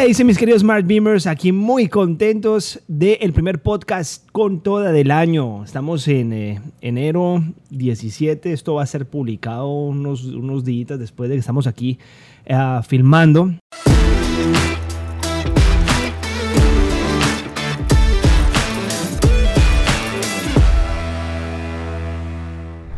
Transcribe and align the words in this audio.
¿Qué 0.00 0.06
dicen 0.06 0.26
mis 0.26 0.38
queridos 0.38 0.62
Smart 0.62 0.86
Beamers? 0.86 1.26
Aquí 1.26 1.52
muy 1.52 1.86
contentos 1.86 2.80
del 2.88 3.34
primer 3.34 3.60
podcast 3.60 4.26
con 4.32 4.62
toda 4.62 4.92
del 4.92 5.10
año. 5.10 5.62
Estamos 5.62 6.08
en 6.08 6.32
eh, 6.32 6.62
enero 6.80 7.44
17. 7.68 8.50
Esto 8.50 8.76
va 8.76 8.82
a 8.82 8.86
ser 8.86 9.04
publicado 9.04 9.68
unos, 9.68 10.24
unos 10.24 10.64
días 10.64 10.98
después 10.98 11.28
de 11.28 11.36
que 11.36 11.40
estamos 11.40 11.66
aquí 11.66 11.98
eh, 12.46 12.80
filmando. 12.88 13.52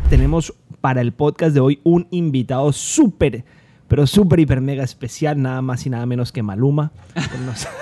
Tenemos 0.09 0.53
para 0.79 1.01
el 1.01 1.11
podcast 1.11 1.53
de 1.53 1.59
hoy 1.59 1.81
un 1.83 2.07
invitado 2.11 2.71
súper, 2.71 3.43
pero 3.87 4.07
súper, 4.07 4.39
hiper, 4.39 4.61
mega 4.61 4.83
especial, 4.83 5.41
nada 5.41 5.61
más 5.61 5.85
y 5.85 5.89
nada 5.89 6.05
menos 6.05 6.31
que 6.31 6.41
Maluma. 6.43 6.91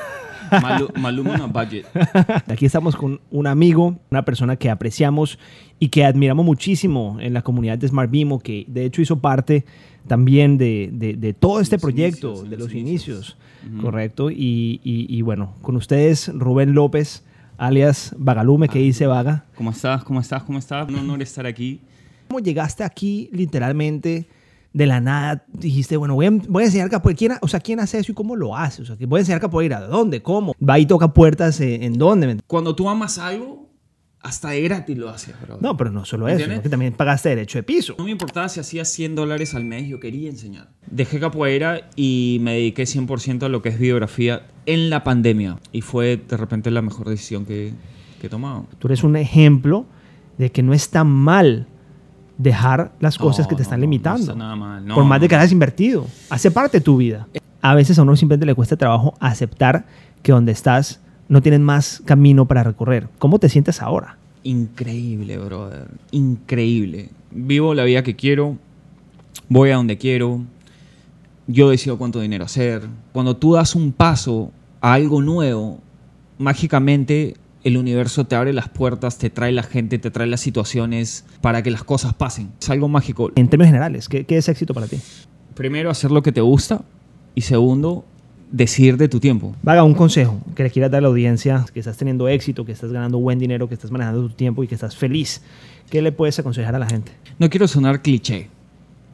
Malu- 0.52 0.92
Maluma 1.00 1.38
no 1.38 1.48
budget. 1.48 1.86
Aquí 2.48 2.66
estamos 2.66 2.96
con 2.98 3.22
un 3.32 3.48
amigo, 3.48 3.98
una 4.10 4.26
persona 4.26 4.58
que 4.58 4.70
apreciamos 4.70 5.40
y 5.80 5.88
que 5.88 6.04
admiramos 6.04 6.46
muchísimo 6.46 7.18
en 7.22 7.34
la 7.34 7.42
comunidad 7.42 7.78
de 7.78 7.88
Smart 7.88 8.12
Bimo, 8.12 8.40
que 8.40 8.66
de 8.68 8.84
hecho 8.86 9.02
hizo 9.02 9.20
parte 9.20 9.64
también 10.08 10.58
de, 10.58 10.90
de- 10.92 11.14
de 11.14 11.34
todo 11.34 11.62
este 11.62 11.78
Los 11.78 11.82
proyecto, 11.84 12.28
inicios, 12.32 12.50
de 12.50 12.58
los 12.58 12.68
los 12.68 12.76
inicios, 12.76 13.38
Ujú. 13.72 13.82
correcto. 13.82 14.30
Y, 14.30 14.82
y- 14.84 15.06
y 15.10 15.22
bueno, 15.22 15.54
con 15.62 15.78
ustedes 15.78 16.30
Rubén 16.34 16.74
López, 16.74 17.24
alias 17.58 18.14
Vagalume, 18.18 18.68
que 18.68 18.80
Ah. 18.80 18.82
dice 18.82 19.08
Vaga. 19.08 19.46
¿Cómo 19.56 19.70
estás? 19.70 20.04
¿Cómo 20.04 20.20
estás? 20.20 20.44
¿Cómo 20.44 20.60
estás? 20.60 20.90
Un 20.90 20.96
honor 20.96 21.22
estar 21.22 21.46
aquí. 21.46 21.80
¿Cómo 22.28 22.40
llegaste 22.42 22.84
aquí 22.84 23.30
literalmente 23.32 24.28
de 24.74 24.86
la 24.86 25.02
nada? 25.02 25.46
Dijiste, 25.48 25.98
bueno, 25.98 26.16
voy 26.16 26.28
a, 26.28 26.32
voy 26.32 26.64
a 26.64 26.66
enseñar 26.68 26.90
capoeira. 26.90 27.18
¿Quién, 27.18 27.32
o 27.42 27.48
sea, 27.48 27.60
¿quién 27.60 27.80
hace 27.80 28.00
eso 28.00 28.12
y 28.12 28.16
cómo 28.16 28.36
lo 28.36 28.56
hace? 28.56 28.82
O 28.82 28.86
sea, 28.86 28.98
que 28.98 29.06
voy 29.06 29.20
a 29.20 29.22
enseñar 29.22 29.42
capoeira. 29.42 29.82
¿Dónde? 29.82 30.22
¿Cómo? 30.22 30.56
Va 30.58 30.80
y 30.80 30.86
toca 30.86 31.14
puertas 31.14 31.60
eh, 31.62 31.86
en 31.86 31.98
dónde. 31.98 32.40
Cuando 32.48 32.76
tú 32.76 32.90
amas 32.90 33.18
algo, 33.18 33.72
hasta 34.22 34.50
de 34.50 34.62
gratis 34.62 34.98
lo 34.98 35.10
haces, 35.10 35.36
bro. 35.42 35.58
No, 35.62 35.76
pero 35.76 35.92
no 35.92 36.06
solo 36.06 36.28
eso, 36.28 36.48
que 36.62 36.70
también 36.70 36.94
pagaste 36.94 37.30
derecho 37.30 37.58
de 37.58 37.64
piso. 37.64 37.96
No 37.98 38.04
me 38.04 38.12
importaba 38.12 38.50
si 38.50 38.60
hacía 38.60 38.86
100 38.86 39.16
dólares 39.16 39.56
al 39.56 39.66
mes, 39.66 39.88
yo 39.88 40.00
quería 40.00 40.30
enseñar. 40.30 40.70
Dejé 40.90 41.20
capoeira 41.20 41.90
y 41.96 42.38
me 42.42 42.54
dediqué 42.54 42.84
100% 42.84 43.44
a 43.44 43.50
lo 43.50 43.62
que 43.62 43.70
es 43.70 43.80
videografía 43.80 44.48
en 44.66 44.90
la 44.90 45.04
pandemia. 45.04 45.58
Y 45.72 45.82
fue 45.82 46.18
de 46.18 46.38
repente 46.38 46.70
la 46.70 46.84
mejor 46.84 47.10
decisión 47.10 47.46
que, 47.46 47.74
que 48.20 48.28
he 48.28 48.30
tomado. 48.30 48.68
Tú 48.78 48.88
eres 48.88 49.04
un 49.04 49.16
ejemplo 49.16 49.88
de 50.38 50.52
que 50.52 50.62
no 50.62 50.74
es 50.74 50.90
tan 50.90 51.08
mal 51.08 51.68
dejar 52.42 52.92
las 53.00 53.18
cosas 53.18 53.46
No, 53.46 53.50
que 53.50 53.56
te 53.56 53.64
están 53.64 53.80
no, 53.80 53.84
limitando. 53.84 54.36
nada 54.36 54.56
mal. 54.56 54.86
Por 54.86 55.04
más 55.06 55.22
de 55.22 55.28
que 55.28 55.36
hayas 55.36 55.52
invertido. 55.52 56.06
Hace 56.30 56.52
parte 56.52 56.78
de 56.80 56.82
tu 56.84 56.98
vida. 56.98 57.28
A 57.62 57.76
veces 57.76 58.00
a 58.00 58.02
uno 58.02 58.16
simplemente 58.16 58.46
le 58.46 58.56
cuesta 58.56 58.76
trabajo 58.76 59.14
aceptar 59.20 59.86
que 60.24 60.32
donde 60.32 60.52
estás 60.52 61.00
no 61.30 61.42
tienes 61.42 61.60
más 61.60 62.02
camino 62.06 62.46
para 62.46 62.64
recorrer. 62.64 63.08
¿Cómo 63.20 63.40
te 63.40 63.50
sientes 63.50 63.82
ahora? 63.82 64.18
Increíble, 64.44 65.38
brother. 65.38 65.88
Increíble. 66.12 67.10
Vivo 67.30 67.74
la 67.76 67.84
vida 67.84 68.04
que 68.04 68.16
quiero. 68.16 68.58
Voy 69.48 69.70
a 69.70 69.76
donde 69.76 69.98
quiero. 69.98 70.42
Yo 71.48 71.70
decido 71.70 71.98
cuánto 71.98 72.20
dinero 72.20 72.46
hacer. 72.46 72.84
Cuando 73.14 73.36
tú 73.38 73.54
das 73.54 73.76
un 73.76 73.92
paso 73.92 74.52
a 74.82 74.94
algo 74.94 75.22
nuevo, 75.22 75.80
mágicamente 76.40 77.36
el 77.64 77.78
universo 77.78 78.26
te 78.26 78.36
abre 78.36 78.54
las 78.54 78.70
puertas, 78.70 79.18
te 79.18 79.30
trae 79.30 79.52
la 79.52 79.64
gente, 79.64 80.00
te 80.00 80.12
trae 80.12 80.28
las 80.28 80.42
situaciones 80.42 81.26
para 81.42 81.64
que 81.64 81.72
las 81.72 81.84
cosas 81.84 82.14
pasen. 82.14 82.52
Es 82.60 82.70
algo 82.70 82.88
mágico. 82.88 83.32
En 83.36 83.50
términos 83.50 83.68
generales, 83.68 84.10
¿qué, 84.10 84.26
qué 84.26 84.38
es 84.38 84.50
éxito 84.50 84.74
para 84.74 84.88
ti? 84.88 84.98
Primero, 85.56 85.90
hacer 85.90 86.12
lo 86.12 86.22
que 86.24 86.32
te 86.32 86.42
gusta. 86.42 86.84
Y 87.34 87.42
segundo, 87.42 88.04
decir 88.52 88.98
de 88.98 89.08
tu 89.08 89.20
tiempo. 89.20 89.56
Vaga, 89.64 89.84
un 89.84 89.94
consejo 89.94 90.40
que 90.56 90.64
le 90.64 90.72
quieras 90.72 90.92
dar 90.92 91.00
a 91.00 91.02
la 91.02 91.08
audiencia, 91.08 91.66
que 91.74 91.80
estás 91.80 91.98
teniendo 91.98 92.28
éxito, 92.28 92.66
que 92.66 92.74
estás 92.74 92.92
ganando 92.92 93.18
buen 93.18 93.40
dinero, 93.40 93.68
que 93.68 93.74
estás 93.74 93.92
manejando 93.92 94.28
tu 94.28 94.34
tiempo 94.34 94.64
y 94.64 94.68
que 94.68 94.76
estás 94.76 94.96
feliz. 94.96 95.42
¿Qué 95.90 96.02
le 96.02 96.12
puedes 96.12 96.38
aconsejar 96.40 96.76
a 96.76 96.80
la 96.80 96.88
gente? 96.88 97.12
No 97.40 97.50
quiero 97.50 97.68
sonar 97.68 98.02
cliché, 98.02 98.50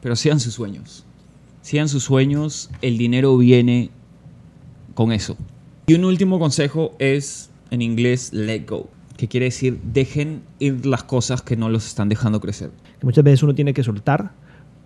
pero 0.02 0.16
sigan 0.16 0.40
sus 0.40 0.54
sueños. 0.54 1.04
Sigan 1.62 1.88
sus 1.88 2.04
sueños, 2.04 2.70
el 2.82 2.98
dinero 2.98 3.36
viene 3.36 3.90
con 4.94 5.12
eso. 5.12 5.36
Y 5.86 5.94
un 5.94 6.04
último 6.04 6.38
consejo 6.38 6.94
es, 6.98 7.50
en 7.70 7.82
inglés, 7.82 8.32
let 8.32 8.64
go, 8.66 8.88
que 9.16 9.28
quiere 9.28 9.46
decir 9.46 9.78
dejen 9.82 10.42
ir 10.58 10.86
las 10.86 11.02
cosas 11.04 11.42
que 11.42 11.56
no 11.56 11.68
los 11.68 11.86
están 11.86 12.08
dejando 12.08 12.40
crecer. 12.40 12.70
que 12.98 13.06
muchas 13.06 13.24
veces 13.24 13.42
uno 13.42 13.54
tiene 13.54 13.74
que 13.74 13.82
soltar 13.82 14.30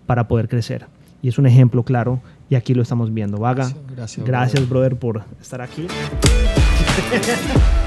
para 0.05 0.27
poder 0.27 0.47
crecer. 0.47 0.87
Y 1.21 1.29
es 1.29 1.37
un 1.37 1.45
ejemplo 1.45 1.83
claro 1.83 2.21
y 2.49 2.55
aquí 2.55 2.73
lo 2.73 2.81
estamos 2.81 3.13
viendo. 3.13 3.37
Vaga, 3.37 3.63
Gracias, 3.63 3.95
gracias, 3.95 4.25
gracias 4.25 4.69
brother 4.69 4.97
por 4.97 5.23
estar 5.41 5.61
aquí. 5.61 5.87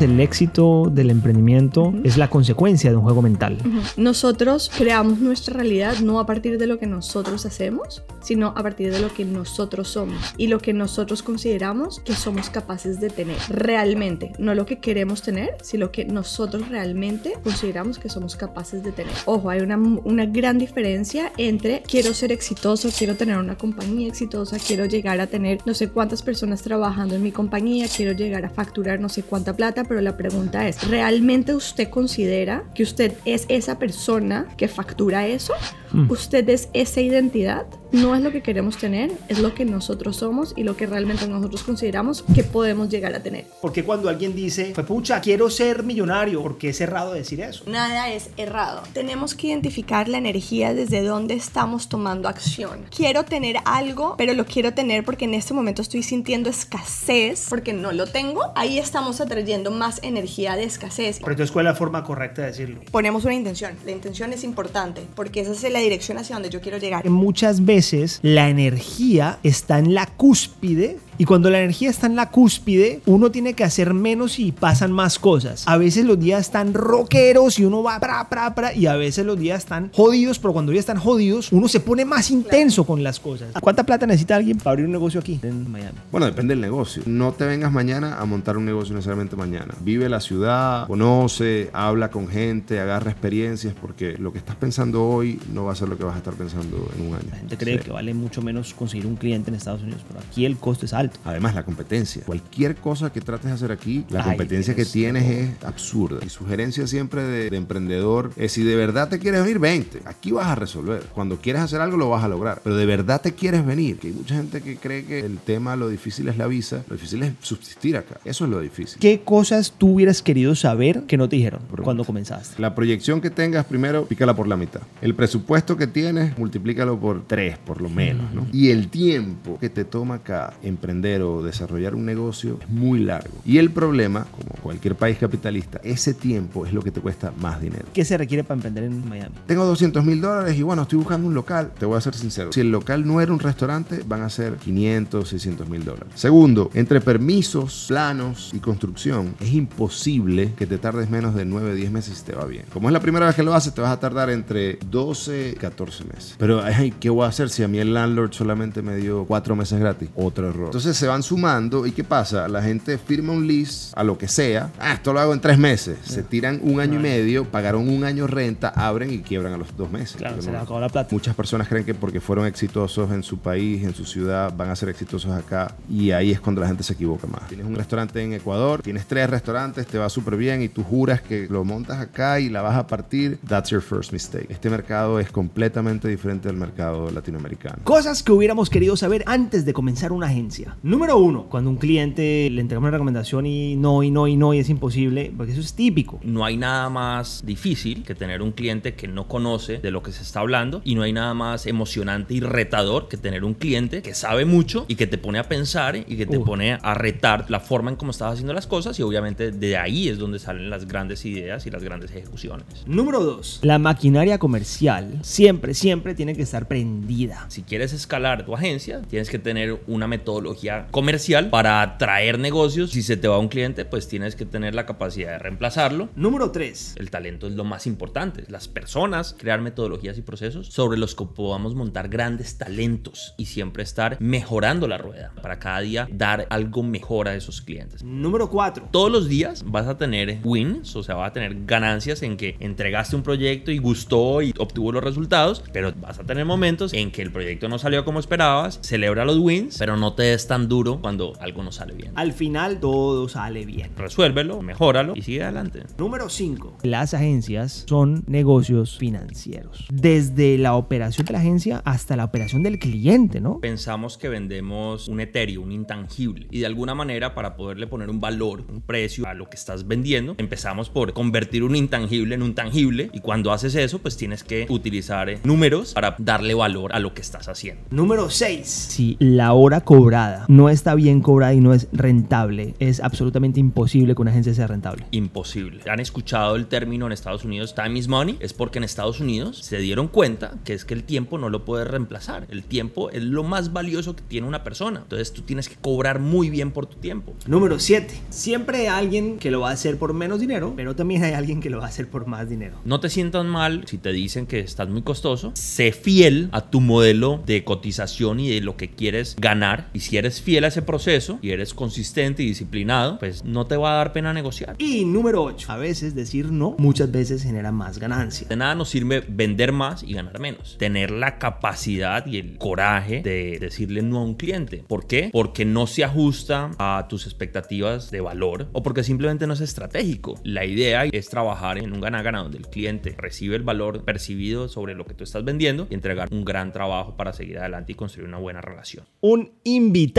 El 0.00 0.18
éxito 0.18 0.90
del 0.90 1.10
emprendimiento 1.10 1.94
es 2.02 2.16
la 2.16 2.28
consecuencia 2.28 2.90
de 2.90 2.96
un 2.96 3.04
juego 3.04 3.22
mental. 3.22 3.58
Nosotros 3.96 4.70
creamos 4.76 5.20
nuestra 5.20 5.54
realidad 5.54 5.98
no 6.00 6.18
a 6.18 6.26
partir 6.26 6.58
de 6.58 6.66
lo 6.66 6.78
que 6.80 6.86
nosotros 6.86 7.46
hacemos, 7.46 8.02
sino 8.20 8.48
a 8.48 8.62
partir 8.62 8.92
de 8.92 9.00
lo 9.00 9.12
que 9.14 9.24
nosotros 9.24 9.88
somos 9.88 10.34
y 10.36 10.48
lo 10.48 10.58
que 10.58 10.72
nosotros 10.72 11.22
consideramos 11.22 12.00
que 12.00 12.14
somos 12.14 12.50
capaces 12.50 12.98
de 12.98 13.08
tener 13.08 13.36
realmente, 13.48 14.32
no 14.38 14.54
lo 14.54 14.66
que 14.66 14.78
queremos 14.78 15.22
tener, 15.22 15.56
sino 15.62 15.86
lo 15.86 15.92
que 15.92 16.04
nosotros 16.04 16.68
realmente 16.68 17.34
consideramos 17.44 17.98
que 17.98 18.08
somos 18.08 18.34
capaces 18.34 18.82
de 18.82 18.92
tener. 18.92 19.12
Ojo, 19.26 19.50
hay 19.50 19.60
una, 19.60 19.76
una 19.76 20.26
gran 20.26 20.58
diferencia 20.58 21.30
entre 21.36 21.82
quiero 21.82 22.14
ser 22.14 22.32
exitoso, 22.32 22.88
quiero 22.96 23.14
tener 23.14 23.36
una 23.36 23.56
compañía 23.56 24.08
exitosa, 24.08 24.56
quiero 24.58 24.86
llegar 24.86 25.20
a 25.20 25.26
tener 25.26 25.58
no 25.66 25.74
sé 25.74 25.88
cuántas 25.90 26.22
personas 26.22 26.62
trabajando 26.62 27.14
en 27.14 27.22
mi 27.22 27.30
compañía, 27.30 27.86
quiero 27.94 28.12
llegar 28.12 28.44
a 28.44 28.50
facturar 28.50 28.98
no 28.98 29.08
sé 29.08 29.22
cuánta 29.22 29.54
plata, 29.54 29.83
pero 29.84 30.00
la 30.00 30.16
pregunta 30.16 30.66
es, 30.68 30.88
¿realmente 30.88 31.54
usted 31.54 31.88
considera 31.88 32.64
que 32.74 32.82
usted 32.82 33.12
es 33.24 33.46
esa 33.48 33.78
persona 33.78 34.46
que 34.56 34.68
factura 34.68 35.26
eso? 35.26 35.54
Mm. 35.92 36.10
¿Usted 36.10 36.48
es 36.48 36.68
esa 36.72 37.00
identidad? 37.00 37.66
No 37.94 38.16
es 38.16 38.22
lo 38.22 38.32
que 38.32 38.42
queremos 38.42 38.76
tener, 38.76 39.12
es 39.28 39.38
lo 39.38 39.54
que 39.54 39.64
nosotros 39.64 40.16
somos 40.16 40.52
y 40.56 40.64
lo 40.64 40.76
que 40.76 40.84
realmente 40.84 41.28
nosotros 41.28 41.62
consideramos 41.62 42.24
que 42.34 42.42
podemos 42.42 42.88
llegar 42.88 43.14
a 43.14 43.22
tener. 43.22 43.46
Porque 43.60 43.84
cuando 43.84 44.08
alguien 44.08 44.34
dice, 44.34 44.74
"Fue 44.74 44.84
pucha, 44.84 45.20
quiero 45.20 45.48
ser 45.48 45.84
millonario, 45.84 46.42
porque 46.42 46.70
es 46.70 46.80
errado 46.80 47.14
decir 47.14 47.40
eso? 47.40 47.62
Nada 47.68 48.12
es 48.12 48.30
errado. 48.36 48.82
Tenemos 48.94 49.36
que 49.36 49.46
identificar 49.46 50.08
la 50.08 50.18
energía 50.18 50.74
desde 50.74 51.04
donde 51.04 51.34
estamos 51.34 51.88
tomando 51.88 52.28
acción. 52.28 52.80
Quiero 52.90 53.24
tener 53.24 53.58
algo, 53.64 54.16
pero 54.18 54.34
lo 54.34 54.44
quiero 54.44 54.74
tener 54.74 55.04
porque 55.04 55.26
en 55.26 55.34
este 55.34 55.54
momento 55.54 55.80
estoy 55.80 56.02
sintiendo 56.02 56.50
escasez 56.50 57.46
porque 57.48 57.72
no 57.72 57.92
lo 57.92 58.08
tengo. 58.08 58.42
Ahí 58.56 58.80
estamos 58.80 59.20
atrayendo 59.20 59.70
más 59.70 60.00
energía 60.02 60.56
de 60.56 60.64
escasez. 60.64 61.20
Pero 61.20 61.30
entonces, 61.30 61.52
¿cuál 61.52 61.66
es 61.66 61.72
la 61.72 61.76
forma 61.76 62.02
correcta 62.02 62.42
de 62.42 62.48
decirlo? 62.48 62.80
Ponemos 62.90 63.24
una 63.24 63.34
intención. 63.34 63.76
La 63.86 63.92
intención 63.92 64.32
es 64.32 64.42
importante 64.42 65.02
porque 65.14 65.42
esa 65.42 65.52
es 65.52 65.72
la 65.72 65.78
dirección 65.78 66.18
hacia 66.18 66.34
donde 66.34 66.50
yo 66.50 66.60
quiero 66.60 66.78
llegar. 66.78 67.08
muchas 67.08 67.64
veces 67.64 67.83
la 68.22 68.48
energía 68.48 69.38
está 69.42 69.78
en 69.78 69.94
la 69.94 70.06
cúspide 70.06 70.98
y 71.18 71.24
cuando 71.24 71.50
la 71.50 71.58
energía 71.60 71.90
está 71.90 72.06
en 72.06 72.16
la 72.16 72.30
cúspide 72.30 73.00
uno 73.06 73.30
tiene 73.30 73.54
que 73.54 73.64
hacer 73.64 73.94
menos 73.94 74.38
y 74.38 74.52
pasan 74.52 74.92
más 74.92 75.18
cosas. 75.18 75.64
A 75.66 75.76
veces 75.76 76.04
los 76.04 76.18
días 76.18 76.40
están 76.42 76.74
rockeros 76.74 77.58
y 77.58 77.64
uno 77.64 77.82
va 77.82 77.98
pra, 78.00 78.28
pra, 78.28 78.54
pra 78.54 78.74
y 78.74 78.86
a 78.86 78.96
veces 78.96 79.24
los 79.26 79.38
días 79.38 79.58
están 79.60 79.90
jodidos, 79.94 80.38
pero 80.38 80.52
cuando 80.52 80.72
ya 80.72 80.80
están 80.80 80.98
jodidos 80.98 81.52
uno 81.52 81.68
se 81.68 81.80
pone 81.80 82.04
más 82.04 82.30
intenso 82.30 82.84
con 82.84 83.02
las 83.02 83.20
cosas. 83.20 83.48
¿Cuánta 83.60 83.84
plata 83.84 84.06
necesita 84.06 84.36
alguien 84.36 84.58
para 84.58 84.70
abrir 84.72 84.86
un 84.86 84.92
negocio 84.92 85.20
aquí 85.20 85.38
en 85.42 85.70
Miami? 85.70 85.98
Bueno, 86.10 86.26
depende 86.26 86.52
del 86.54 86.60
negocio. 86.60 87.02
No 87.06 87.32
te 87.32 87.44
vengas 87.46 87.72
mañana 87.72 88.18
a 88.18 88.24
montar 88.24 88.56
un 88.56 88.64
negocio 88.64 88.94
necesariamente 88.94 89.36
mañana. 89.36 89.74
Vive 89.80 90.08
la 90.08 90.20
ciudad, 90.20 90.86
conoce, 90.86 91.70
habla 91.72 92.10
con 92.10 92.28
gente, 92.28 92.80
agarra 92.80 93.10
experiencias, 93.10 93.74
porque 93.80 94.16
lo 94.18 94.32
que 94.32 94.38
estás 94.38 94.56
pensando 94.56 95.04
hoy 95.06 95.38
no 95.52 95.64
va 95.64 95.72
a 95.72 95.76
ser 95.76 95.88
lo 95.88 95.96
que 95.98 96.04
vas 96.04 96.14
a 96.14 96.18
estar 96.18 96.34
pensando 96.34 96.88
en 96.96 97.06
un 97.08 97.14
año. 97.14 97.24
La 97.30 97.36
gente 97.36 97.56
cree 97.56 97.78
Sí. 97.78 97.84
que 97.84 97.90
vale 97.92 98.14
mucho 98.14 98.40
menos 98.42 98.72
conseguir 98.74 99.06
un 99.06 99.16
cliente 99.16 99.50
en 99.50 99.56
Estados 99.56 99.82
Unidos, 99.82 100.00
pero 100.08 100.20
aquí 100.20 100.44
el 100.46 100.56
costo 100.56 100.86
es 100.86 100.92
alto. 100.92 101.03
Además, 101.24 101.54
la 101.54 101.64
competencia. 101.64 102.22
Cualquier 102.24 102.76
cosa 102.76 103.12
que 103.12 103.20
trates 103.20 103.46
de 103.46 103.52
hacer 103.52 103.72
aquí, 103.72 104.04
la 104.08 104.20
Ay, 104.20 104.30
competencia 104.30 104.74
que 104.74 104.84
tienes 104.84 105.24
es 105.24 105.64
absurda. 105.64 106.20
Mi 106.22 106.28
sugerencia 106.28 106.86
siempre 106.86 107.22
de, 107.22 107.50
de 107.50 107.56
emprendedor 107.56 108.32
es 108.36 108.52
si 108.52 108.62
de 108.62 108.76
verdad 108.76 109.08
te 109.08 109.18
quieres 109.18 109.42
venir, 109.42 109.58
20. 109.58 110.02
Aquí 110.04 110.32
vas 110.32 110.46
a 110.46 110.54
resolver. 110.54 111.02
Cuando 111.14 111.38
quieres 111.38 111.62
hacer 111.62 111.80
algo, 111.80 111.96
lo 111.96 112.10
vas 112.10 112.24
a 112.24 112.28
lograr. 112.28 112.60
Pero 112.62 112.76
de 112.76 112.86
verdad 112.86 113.20
te 113.20 113.34
quieres 113.34 113.64
venir. 113.64 113.98
Que 113.98 114.08
hay 114.08 114.14
mucha 114.14 114.36
gente 114.36 114.62
que 114.62 114.76
cree 114.76 115.04
que 115.04 115.20
el 115.20 115.38
tema, 115.38 115.76
lo 115.76 115.88
difícil 115.88 116.28
es 116.28 116.36
la 116.36 116.46
visa. 116.46 116.84
Lo 116.88 116.96
difícil 116.96 117.22
es 117.22 117.32
subsistir 117.40 117.96
acá. 117.96 118.20
Eso 118.24 118.44
es 118.44 118.50
lo 118.50 118.60
difícil. 118.60 118.98
¿Qué 119.00 119.20
cosas 119.22 119.74
tú 119.76 119.94
hubieras 119.94 120.22
querido 120.22 120.54
saber 120.54 121.02
que 121.02 121.16
no 121.16 121.28
te 121.28 121.36
dijeron 121.36 121.60
cuando 121.82 122.04
comenzaste? 122.04 122.60
La 122.60 122.74
proyección 122.74 123.20
que 123.20 123.30
tengas, 123.30 123.64
primero, 123.66 124.06
pícala 124.06 124.34
por 124.34 124.48
la 124.48 124.56
mitad. 124.56 124.82
El 125.00 125.14
presupuesto 125.14 125.76
que 125.76 125.86
tienes, 125.86 126.36
multiplícalo 126.38 126.98
por 126.98 127.26
tres, 127.26 127.58
por 127.58 127.80
lo 127.80 127.88
menos, 127.88 128.32
¿no? 128.32 128.46
Y 128.52 128.70
el 128.70 128.88
tiempo 128.88 129.58
que 129.58 129.68
te 129.68 129.84
toma 129.84 130.16
acá 130.16 130.54
emprender 130.62 130.93
emprender 130.94 131.22
o 131.22 131.42
desarrollar 131.42 131.94
un 131.94 132.04
negocio 132.04 132.58
es 132.60 132.68
muy 132.68 133.00
largo. 133.00 133.34
Y 133.44 133.58
el 133.58 133.70
problema, 133.70 134.26
como 134.30 134.50
cualquier 134.62 134.94
país 134.94 135.18
capitalista, 135.18 135.80
ese 135.82 136.14
tiempo 136.14 136.66
es 136.66 136.72
lo 136.72 136.82
que 136.82 136.90
te 136.90 137.00
cuesta 137.00 137.32
más 137.40 137.60
dinero. 137.60 137.86
¿Qué 137.92 138.04
se 138.04 138.16
requiere 138.16 138.44
para 138.44 138.56
emprender 138.56 138.84
en 138.84 139.08
Miami? 139.08 139.34
Tengo 139.46 139.64
200 139.66 140.04
mil 140.04 140.20
dólares 140.20 140.56
y 140.56 140.62
bueno, 140.62 140.82
estoy 140.82 140.98
buscando 140.98 141.26
un 141.26 141.34
local. 141.34 141.72
Te 141.78 141.86
voy 141.86 141.98
a 141.98 142.00
ser 142.00 142.14
sincero. 142.14 142.52
Si 142.52 142.60
el 142.60 142.70
local 142.70 143.06
no 143.06 143.20
era 143.20 143.32
un 143.32 143.40
restaurante, 143.40 144.02
van 144.06 144.22
a 144.22 144.30
ser 144.30 144.54
500, 144.56 145.28
600 145.28 145.68
mil 145.68 145.84
dólares. 145.84 146.08
Segundo, 146.14 146.70
entre 146.74 147.00
permisos, 147.00 147.86
planos 147.88 148.50
y 148.52 148.58
construcción, 148.58 149.34
es 149.40 149.52
imposible 149.52 150.52
que 150.56 150.66
te 150.66 150.78
tardes 150.78 151.10
menos 151.10 151.34
de 151.34 151.44
9, 151.44 151.74
10 151.74 151.90
meses 151.90 152.18
si 152.18 152.24
te 152.24 152.34
va 152.34 152.46
bien. 152.46 152.64
Como 152.72 152.88
es 152.88 152.92
la 152.92 153.00
primera 153.00 153.26
vez 153.26 153.34
que 153.34 153.42
lo 153.42 153.54
haces, 153.54 153.74
te 153.74 153.80
vas 153.80 153.90
a 153.90 154.00
tardar 154.00 154.30
entre 154.30 154.78
12 154.90 155.52
y 155.52 155.54
14 155.54 156.04
meses. 156.04 156.34
Pero, 156.38 156.62
ay, 156.62 156.94
¿qué 157.00 157.10
voy 157.10 157.24
a 157.24 157.28
hacer 157.28 157.50
si 157.50 157.62
a 157.62 157.68
mí 157.68 157.78
el 157.78 157.94
landlord 157.94 158.32
solamente 158.32 158.82
me 158.82 158.96
dio 158.96 159.24
4 159.24 159.56
meses 159.56 159.80
gratis? 159.80 160.08
Otro 160.14 160.48
error. 160.48 160.66
Entonces 160.66 160.83
se 160.92 161.06
van 161.06 161.22
sumando 161.22 161.86
y 161.86 161.92
¿qué 161.92 162.04
pasa? 162.04 162.48
La 162.48 162.60
gente 162.62 162.98
firma 162.98 163.32
un 163.32 163.46
lease 163.46 163.92
a 163.94 164.04
lo 164.04 164.18
que 164.18 164.28
sea. 164.28 164.70
Ah, 164.78 164.92
esto 164.94 165.12
lo 165.12 165.20
hago 165.20 165.32
en 165.32 165.40
3 165.40 165.56
meses. 165.58 165.96
Se 166.04 166.22
tiran 166.22 166.60
un 166.62 166.80
año 166.80 166.98
y 166.98 167.02
medio, 167.02 167.44
pagaron 167.44 167.88
un 167.88 168.04
año 168.04 168.26
renta, 168.26 168.68
abren 168.68 169.10
y 169.12 169.18
quiebran 169.20 169.52
a 169.52 169.56
los 169.56 169.74
2 169.76 169.90
meses. 169.90 170.16
Claro, 170.16 170.42
se 170.42 170.48
no- 170.48 170.54
les 170.54 170.62
acabó 170.62 170.80
la 170.80 170.88
plata. 170.88 171.08
Muchas 171.12 171.34
personas 171.34 171.68
creen 171.68 171.84
que 171.84 171.94
porque 171.94 172.20
fueron 172.20 172.44
exitosos 172.46 173.10
en 173.12 173.22
su 173.22 173.38
país, 173.38 173.82
en 173.84 173.94
su 173.94 174.04
ciudad, 174.04 174.52
van 174.54 174.68
a 174.70 174.76
ser 174.76 174.88
exitosos 174.88 175.30
acá. 175.32 175.74
Y 175.88 176.10
ahí 176.10 176.32
es 176.32 176.40
cuando 176.40 176.60
la 176.60 176.66
gente 176.66 176.82
se 176.82 176.92
equivoca 176.92 177.26
más. 177.26 177.46
Tienes 177.48 177.66
un 177.66 177.74
restaurante 177.76 178.20
en 178.22 178.32
Ecuador, 178.34 178.82
tienes 178.82 179.06
tres 179.06 179.30
restaurantes, 179.30 179.86
te 179.86 179.96
va 179.96 180.08
súper 180.10 180.36
bien 180.36 180.60
y 180.62 180.68
tú 180.68 180.82
juras 180.82 181.22
que 181.22 181.46
lo 181.48 181.64
montas 181.64 182.00
acá 182.00 182.40
y 182.40 182.48
la 182.48 182.60
vas 182.62 182.76
a 182.76 182.86
partir. 182.86 183.38
That's 183.48 183.70
your 183.70 183.80
first 183.82 184.12
mistake. 184.12 184.46
Este 184.50 184.68
mercado 184.68 185.20
es 185.20 185.30
completamente 185.30 186.08
diferente 186.08 186.48
al 186.48 186.56
mercado 186.56 187.10
latinoamericano. 187.10 187.78
Cosas 187.84 188.22
que 188.22 188.32
hubiéramos 188.32 188.70
querido 188.70 188.96
saber 188.96 189.22
antes 189.26 189.64
de 189.64 189.72
comenzar 189.72 190.12
una 190.12 190.26
agencia. 190.26 190.73
Número 190.82 191.18
uno, 191.18 191.44
cuando 191.48 191.70
un 191.70 191.76
cliente 191.76 192.48
le 192.50 192.60
entregamos 192.60 192.88
una 192.88 192.92
recomendación 192.92 193.46
y 193.46 193.76
no, 193.76 194.02
y 194.02 194.10
no, 194.10 194.26
y 194.28 194.36
no, 194.36 194.52
y 194.54 194.58
es 194.58 194.68
imposible, 194.68 195.32
porque 195.36 195.52
eso 195.52 195.60
es 195.60 195.74
típico. 195.74 196.20
No 196.22 196.44
hay 196.44 196.56
nada 196.56 196.88
más 196.90 197.42
difícil 197.44 198.02
que 198.04 198.14
tener 198.14 198.42
un 198.42 198.52
cliente 198.52 198.94
que 198.94 199.08
no 199.08 199.26
conoce 199.28 199.78
de 199.78 199.90
lo 199.90 200.02
que 200.02 200.12
se 200.12 200.22
está 200.22 200.40
hablando 200.40 200.82
y 200.84 200.94
no 200.94 201.02
hay 201.02 201.12
nada 201.12 201.34
más 201.34 201.66
emocionante 201.66 202.34
y 202.34 202.40
retador 202.40 203.08
que 203.08 203.16
tener 203.16 203.44
un 203.44 203.54
cliente 203.54 204.02
que 204.02 204.14
sabe 204.14 204.44
mucho 204.44 204.84
y 204.88 204.96
que 204.96 205.06
te 205.06 205.18
pone 205.18 205.38
a 205.38 205.44
pensar 205.48 205.96
y 205.96 206.16
que 206.16 206.26
te 206.26 206.38
Uh. 206.38 206.44
pone 206.44 206.78
a 206.80 206.94
retar 206.94 207.46
la 207.50 207.60
forma 207.60 207.90
en 207.90 207.96
cómo 207.96 208.10
estás 208.10 208.32
haciendo 208.32 208.52
las 208.52 208.66
cosas 208.66 208.98
y 208.98 209.02
obviamente 209.02 209.52
de 209.52 209.76
ahí 209.76 210.08
es 210.08 210.18
donde 210.18 210.38
salen 210.38 210.68
las 210.70 210.86
grandes 210.86 211.24
ideas 211.24 211.66
y 211.66 211.70
las 211.70 211.82
grandes 211.82 212.10
ejecuciones. 212.10 212.66
Número 212.86 213.22
dos, 213.22 213.60
la 213.62 213.78
maquinaria 213.78 214.38
comercial 214.38 215.18
siempre, 215.22 215.74
siempre 215.74 216.14
tiene 216.14 216.34
que 216.34 216.42
estar 216.42 216.66
prendida. 216.68 217.46
Si 217.48 217.62
quieres 217.62 217.92
escalar 217.92 218.44
tu 218.44 218.54
agencia, 218.54 219.02
tienes 219.02 219.30
que 219.30 219.38
tener 219.38 219.80
una 219.86 220.06
metodología 220.06 220.63
comercial 220.90 221.50
para 221.50 221.82
atraer 221.82 222.38
negocios. 222.38 222.90
Si 222.90 223.02
se 223.02 223.16
te 223.16 223.28
va 223.28 223.38
un 223.38 223.48
cliente, 223.48 223.84
pues 223.84 224.08
tienes 224.08 224.36
que 224.36 224.44
tener 224.44 224.74
la 224.74 224.86
capacidad 224.86 225.32
de 225.32 225.38
reemplazarlo. 225.38 226.08
Número 226.16 226.50
tres, 226.50 226.94
El 226.98 227.10
talento 227.10 227.46
es 227.46 227.54
lo 227.54 227.64
más 227.64 227.86
importante. 227.86 228.44
Las 228.48 228.68
personas, 228.68 229.34
crear 229.38 229.60
metodologías 229.60 230.18
y 230.18 230.22
procesos 230.22 230.68
sobre 230.68 230.98
los 230.98 231.14
que 231.14 231.24
podamos 231.24 231.74
montar 231.74 232.08
grandes 232.08 232.58
talentos 232.58 233.34
y 233.36 233.46
siempre 233.46 233.82
estar 233.82 234.16
mejorando 234.20 234.88
la 234.88 234.98
rueda 234.98 235.32
para 235.42 235.58
cada 235.58 235.80
día 235.80 236.08
dar 236.10 236.46
algo 236.50 236.82
mejor 236.82 237.28
a 237.28 237.34
esos 237.34 237.60
clientes. 237.60 238.02
número 238.02 238.50
cuatro, 238.50 238.88
Todos 238.90 239.10
los 239.10 239.28
días 239.28 239.64
vas 239.66 239.86
a 239.86 239.96
tener 239.96 240.38
wins, 240.44 240.94
o 240.96 241.02
sea, 241.02 241.16
vas 241.16 241.30
a 241.30 241.32
tener 241.32 241.64
ganancias 241.66 242.22
en 242.22 242.36
que 242.36 242.56
entregaste 242.60 243.16
un 243.16 243.22
proyecto 243.22 243.70
y 243.70 243.78
gustó 243.78 244.42
y 244.42 244.54
obtuvo 244.58 244.92
los 244.92 245.04
resultados, 245.04 245.62
pero 245.72 245.92
vas 245.96 246.18
a 246.18 246.24
tener 246.24 246.44
momentos 246.44 246.92
en 246.92 247.10
que 247.10 247.22
el 247.22 247.32
proyecto 247.32 247.68
no 247.68 247.78
salió 247.78 248.04
como 248.04 248.20
esperabas, 248.20 248.78
celebra 248.82 249.24
los 249.24 249.38
wins, 249.38 249.76
pero 249.78 249.96
no 249.96 250.14
te 250.14 250.24
des 250.24 250.46
tan 250.54 250.68
duro 250.68 251.00
cuando 251.00 251.32
algo 251.40 251.64
no 251.64 251.72
sale 251.72 251.94
bien. 251.94 252.12
al 252.14 252.32
final 252.32 252.78
todo 252.78 253.28
sale 253.28 253.66
bien. 253.66 253.90
Resuélvelo, 253.96 254.62
mejóralo 254.62 255.14
y 255.16 255.22
sigue 255.22 255.42
adelante. 255.42 255.82
Número 255.98 256.28
5. 256.28 256.78
Las 256.84 257.12
agencias 257.12 257.84
son 257.88 258.22
negocios 258.28 258.96
financieros. 258.96 259.84
Desde 259.92 260.56
la 260.58 260.76
operación 260.76 261.26
de 261.26 261.32
la 261.32 261.40
agencia 261.40 261.82
hasta 261.84 262.14
la 262.14 262.22
operación 262.22 262.62
del 262.62 262.78
cliente, 262.78 263.40
¿no? 263.40 263.58
pensamos 263.58 264.16
que 264.16 264.28
vendemos 264.28 265.08
un 265.08 265.18
etéreo, 265.18 265.60
un 265.60 265.72
intangible. 265.72 266.46
Y 266.52 266.60
de 266.60 266.66
alguna 266.66 266.94
manera, 266.94 267.34
para 267.34 267.56
poderle 267.56 267.88
poner 267.88 268.08
un 268.08 268.20
valor, 268.20 268.64
un 268.68 268.80
precio 268.80 269.26
a 269.26 269.34
lo 269.34 269.48
que 269.50 269.56
estás 269.56 269.88
vendiendo, 269.88 270.36
empezamos 270.38 270.88
por 270.88 271.14
convertir 271.14 271.64
un 271.64 271.74
intangible 271.74 272.36
en 272.36 272.42
un 272.42 272.54
tangible. 272.54 273.10
Y 273.12 273.18
cuando 273.18 273.50
haces 273.50 273.74
eso, 273.74 273.98
pues 273.98 274.16
tienes 274.16 274.44
que 274.44 274.66
utilizar 274.68 275.30
eh, 275.30 275.40
números 275.42 275.94
para 275.94 276.14
darle 276.20 276.54
valor 276.54 276.94
a 276.94 277.00
lo 277.00 277.12
que 277.12 277.22
estás 277.22 277.48
haciendo. 277.48 277.82
Número 277.90 278.30
6. 278.30 278.68
Si 278.68 279.16
la 279.18 279.52
hora 279.54 279.80
cobrada 279.80 280.43
no 280.48 280.68
está 280.68 280.94
bien 280.94 281.20
cobrada 281.20 281.54
y 281.54 281.60
no 281.60 281.72
es 281.72 281.88
rentable, 281.92 282.74
es 282.78 283.00
absolutamente 283.00 283.60
imposible 283.60 284.14
que 284.14 284.22
una 284.22 284.30
agencia 284.30 284.54
sea 284.54 284.66
rentable. 284.66 285.06
Imposible. 285.10 285.80
¿Han 285.88 286.00
escuchado 286.00 286.56
el 286.56 286.66
término 286.66 287.06
en 287.06 287.12
Estados 287.12 287.44
Unidos 287.44 287.74
time 287.74 287.98
is 287.98 288.08
money? 288.08 288.36
Es 288.40 288.52
porque 288.52 288.78
en 288.78 288.84
Estados 288.84 289.20
Unidos 289.20 289.58
se 289.58 289.78
dieron 289.78 290.08
cuenta 290.08 290.54
que 290.64 290.74
es 290.74 290.84
que 290.84 290.94
el 290.94 291.04
tiempo 291.04 291.38
no 291.38 291.48
lo 291.48 291.64
puedes 291.64 291.86
reemplazar. 291.88 292.46
El 292.50 292.64
tiempo 292.64 293.10
es 293.10 293.22
lo 293.22 293.42
más 293.42 293.72
valioso 293.72 294.16
que 294.16 294.22
tiene 294.22 294.46
una 294.46 294.64
persona. 294.64 295.00
Entonces 295.02 295.32
tú 295.32 295.42
tienes 295.42 295.68
que 295.68 295.76
cobrar 295.76 296.18
muy 296.20 296.50
bien 296.50 296.70
por 296.70 296.86
tu 296.86 296.96
tiempo. 296.96 297.34
Número 297.46 297.78
7. 297.78 298.14
Siempre 298.30 298.78
hay 298.78 298.86
alguien 298.86 299.38
que 299.38 299.50
lo 299.50 299.60
va 299.60 299.70
a 299.70 299.72
hacer 299.72 299.98
por 299.98 300.14
menos 300.14 300.40
dinero, 300.40 300.72
pero 300.76 300.94
también 300.94 301.22
hay 301.24 301.32
alguien 301.32 301.60
que 301.60 301.70
lo 301.70 301.78
va 301.78 301.84
a 301.84 301.88
hacer 301.88 302.08
por 302.08 302.26
más 302.26 302.48
dinero. 302.48 302.76
No 302.84 303.00
te 303.00 303.08
sientas 303.08 303.44
mal 303.44 303.84
si 303.86 303.98
te 303.98 304.12
dicen 304.12 304.46
que 304.46 304.60
estás 304.60 304.88
muy 304.88 305.02
costoso. 305.02 305.52
Sé 305.54 305.92
fiel 305.92 306.48
a 306.52 306.70
tu 306.70 306.80
modelo 306.80 307.42
de 307.46 307.64
cotización 307.64 308.40
y 308.40 308.48
de 308.50 308.60
lo 308.60 308.76
que 308.76 308.90
quieres 308.90 309.36
ganar. 309.38 309.90
Y 309.92 310.00
si 310.00 310.16
eres 310.24 310.40
fiel 310.40 310.64
a 310.64 310.68
ese 310.68 310.80
proceso 310.80 311.38
y 311.42 311.50
eres 311.50 311.74
consistente 311.74 312.42
y 312.42 312.46
disciplinado, 312.46 313.18
pues 313.18 313.44
no 313.44 313.66
te 313.66 313.76
va 313.76 313.92
a 313.92 313.96
dar 313.96 314.14
pena 314.14 314.32
negociar. 314.32 314.74
Y 314.78 315.04
número 315.04 315.42
8. 315.42 315.70
A 315.70 315.76
veces 315.76 316.14
decir 316.14 316.50
no 316.50 316.76
muchas 316.78 317.12
veces 317.12 317.42
genera 317.42 317.72
más 317.72 317.98
ganancia. 317.98 318.48
De 318.48 318.56
nada 318.56 318.74
nos 318.74 318.88
sirve 318.88 319.22
vender 319.28 319.72
más 319.72 320.02
y 320.02 320.14
ganar 320.14 320.40
menos. 320.40 320.78
Tener 320.78 321.10
la 321.10 321.38
capacidad 321.38 322.24
y 322.24 322.38
el 322.38 322.56
coraje 322.56 323.20
de 323.20 323.58
decirle 323.60 324.00
no 324.00 324.20
a 324.20 324.22
un 324.22 324.34
cliente. 324.34 324.82
¿Por 324.88 325.06
qué? 325.06 325.28
Porque 325.30 325.66
no 325.66 325.86
se 325.86 326.04
ajusta 326.04 326.70
a 326.78 327.06
tus 327.10 327.26
expectativas 327.26 328.10
de 328.10 328.22
valor 328.22 328.68
o 328.72 328.82
porque 328.82 329.04
simplemente 329.04 329.46
no 329.46 329.52
es 329.52 329.60
estratégico. 329.60 330.40
La 330.42 330.64
idea 330.64 331.04
es 331.04 331.28
trabajar 331.28 331.76
en 331.76 331.92
un 331.92 332.00
gana-gana 332.00 332.42
donde 332.42 332.56
el 332.56 332.68
cliente 332.68 333.14
recibe 333.18 333.56
el 333.56 333.62
valor 333.62 334.04
percibido 334.06 334.68
sobre 334.68 334.94
lo 334.94 335.04
que 335.04 335.12
tú 335.12 335.24
estás 335.24 335.44
vendiendo 335.44 335.86
y 335.90 335.94
entregar 335.94 336.28
un 336.32 336.46
gran 336.46 336.72
trabajo 336.72 337.14
para 337.14 337.34
seguir 337.34 337.58
adelante 337.58 337.92
y 337.92 337.94
construir 337.94 338.26
una 338.26 338.38
buena 338.38 338.62
relación. 338.62 339.04
un 339.20 339.52
invitado 339.64 340.13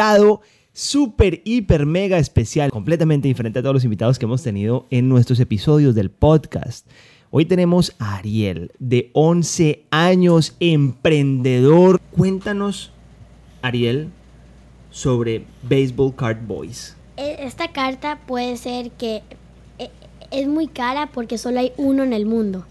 súper, 0.74 1.42
hiper, 1.46 1.86
mega 1.86 2.18
especial, 2.18 2.70
completamente 2.72 3.28
diferente 3.28 3.60
a 3.60 3.62
todos 3.62 3.76
los 3.76 3.84
invitados 3.86 4.20
que 4.20 4.26
hemos 4.26 4.44
tenido 4.44 4.88
en 4.90 5.08
nuestros 5.10 5.40
episodios 5.40 5.96
del 5.96 6.10
podcast. 6.12 6.86
Hoy 7.32 7.46
tenemos 7.46 7.94
a 8.00 8.18
Ariel, 8.18 8.72
de 8.80 9.10
11 9.14 9.84
años, 9.92 10.56
emprendedor. 10.60 12.00
Cuéntanos, 12.12 12.92
Ariel, 13.62 14.10
sobre 14.92 15.46
Baseball 15.64 16.16
Card 16.16 16.46
Boys. 16.48 16.96
E- 17.18 17.38
Esta 17.40 17.72
carta 17.72 18.20
puede 18.26 18.56
ser 18.58 18.92
que 18.92 19.24
e- 19.80 19.90
es 20.32 20.48
muy 20.48 20.68
cara 20.68 21.10
porque 21.14 21.38
solo 21.38 21.60
hay 21.60 21.72
uno 21.78 22.04
en 22.04 22.14
el 22.14 22.26
mundo 22.26 22.66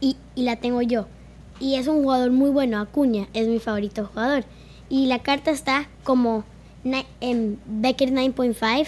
y 0.00 0.16
la 0.36 0.56
tengo 0.56 0.82
yo. 0.82 1.06
Y 1.60 1.76
es 1.76 1.86
un 1.86 2.02
jugador 2.02 2.32
muy 2.32 2.50
bueno, 2.50 2.80
Acuña, 2.80 3.28
es 3.34 3.46
mi 3.46 3.60
favorito 3.60 4.06
jugador. 4.06 4.44
Y 4.88 5.06
la 5.06 5.20
carta 5.20 5.50
está 5.52 5.88
como 6.02 6.44
Beckett 6.84 8.10
9.5, 8.10 8.86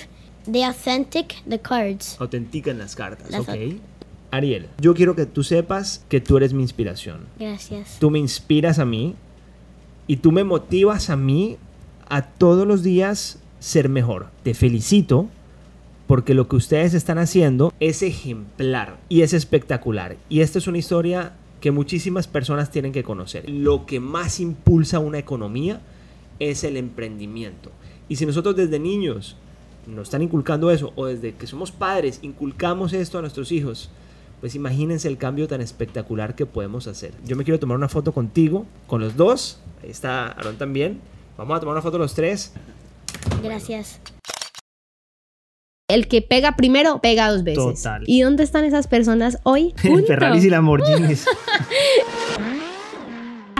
The 0.50 0.64
Authentic, 0.64 1.42
The 1.48 1.58
Cards. 1.60 2.16
Autentican 2.20 2.78
las 2.78 2.96
cartas, 2.96 3.30
Las 3.30 3.40
¿ok? 3.42 3.50
Ariel, 4.30 4.66
yo 4.80 4.94
quiero 4.94 5.14
que 5.14 5.26
tú 5.26 5.44
sepas 5.44 6.04
que 6.08 6.20
tú 6.20 6.36
eres 6.36 6.52
mi 6.52 6.62
inspiración. 6.62 7.26
Gracias. 7.38 7.98
Tú 8.00 8.10
me 8.10 8.18
inspiras 8.18 8.80
a 8.80 8.84
mí 8.84 9.14
y 10.08 10.16
tú 10.16 10.32
me 10.32 10.42
motivas 10.42 11.08
a 11.08 11.16
mí 11.16 11.56
a 12.08 12.22
todos 12.22 12.66
los 12.66 12.82
días 12.82 13.38
ser 13.60 13.88
mejor. 13.88 14.30
Te 14.42 14.54
felicito 14.54 15.28
porque 16.08 16.34
lo 16.34 16.48
que 16.48 16.56
ustedes 16.56 16.94
están 16.94 17.18
haciendo 17.18 17.72
es 17.78 18.02
ejemplar 18.02 18.98
y 19.08 19.22
es 19.22 19.32
espectacular. 19.32 20.16
Y 20.28 20.40
esta 20.40 20.58
es 20.58 20.66
una 20.66 20.78
historia 20.78 21.34
que 21.60 21.70
muchísimas 21.70 22.26
personas 22.26 22.70
tienen 22.70 22.92
que 22.92 23.04
conocer. 23.04 23.48
Lo 23.48 23.86
que 23.86 24.00
más 24.00 24.40
impulsa 24.40 24.98
una 24.98 25.18
economía 25.18 25.80
es 26.40 26.64
el 26.64 26.76
emprendimiento. 26.76 27.70
Y 28.08 28.16
si 28.16 28.26
nosotros 28.26 28.56
desde 28.56 28.78
niños 28.78 29.36
nos 29.86 30.08
están 30.08 30.22
inculcando 30.22 30.70
eso, 30.70 30.92
o 30.96 31.06
desde 31.06 31.34
que 31.34 31.46
somos 31.46 31.72
padres 31.72 32.20
inculcamos 32.22 32.92
esto 32.92 33.18
a 33.18 33.20
nuestros 33.20 33.52
hijos, 33.52 33.90
pues 34.40 34.54
imagínense 34.54 35.08
el 35.08 35.16
cambio 35.16 35.48
tan 35.48 35.60
espectacular 35.60 36.34
que 36.34 36.46
podemos 36.46 36.86
hacer. 36.86 37.12
Yo 37.24 37.36
me 37.36 37.44
quiero 37.44 37.58
tomar 37.58 37.76
una 37.76 37.88
foto 37.88 38.12
contigo, 38.12 38.66
con 38.86 39.00
los 39.00 39.16
dos. 39.16 39.60
Ahí 39.82 39.90
está 39.90 40.26
Aaron 40.28 40.56
también. 40.56 41.00
Vamos 41.36 41.56
a 41.56 41.60
tomar 41.60 41.74
una 41.74 41.82
foto 41.82 41.98
los 41.98 42.14
tres. 42.14 42.52
Gracias. 43.42 44.00
El 45.88 46.08
que 46.08 46.22
pega 46.22 46.56
primero, 46.56 47.00
pega 47.00 47.30
dos 47.30 47.44
veces. 47.44 47.82
Total. 47.82 48.04
¿Y 48.06 48.22
dónde 48.22 48.42
están 48.42 48.64
esas 48.64 48.86
personas 48.86 49.38
hoy? 49.44 49.74
Juntos. 49.80 50.04
Ferraris 50.06 50.44
y 50.44 50.50
Lamborghinis. 50.50 51.26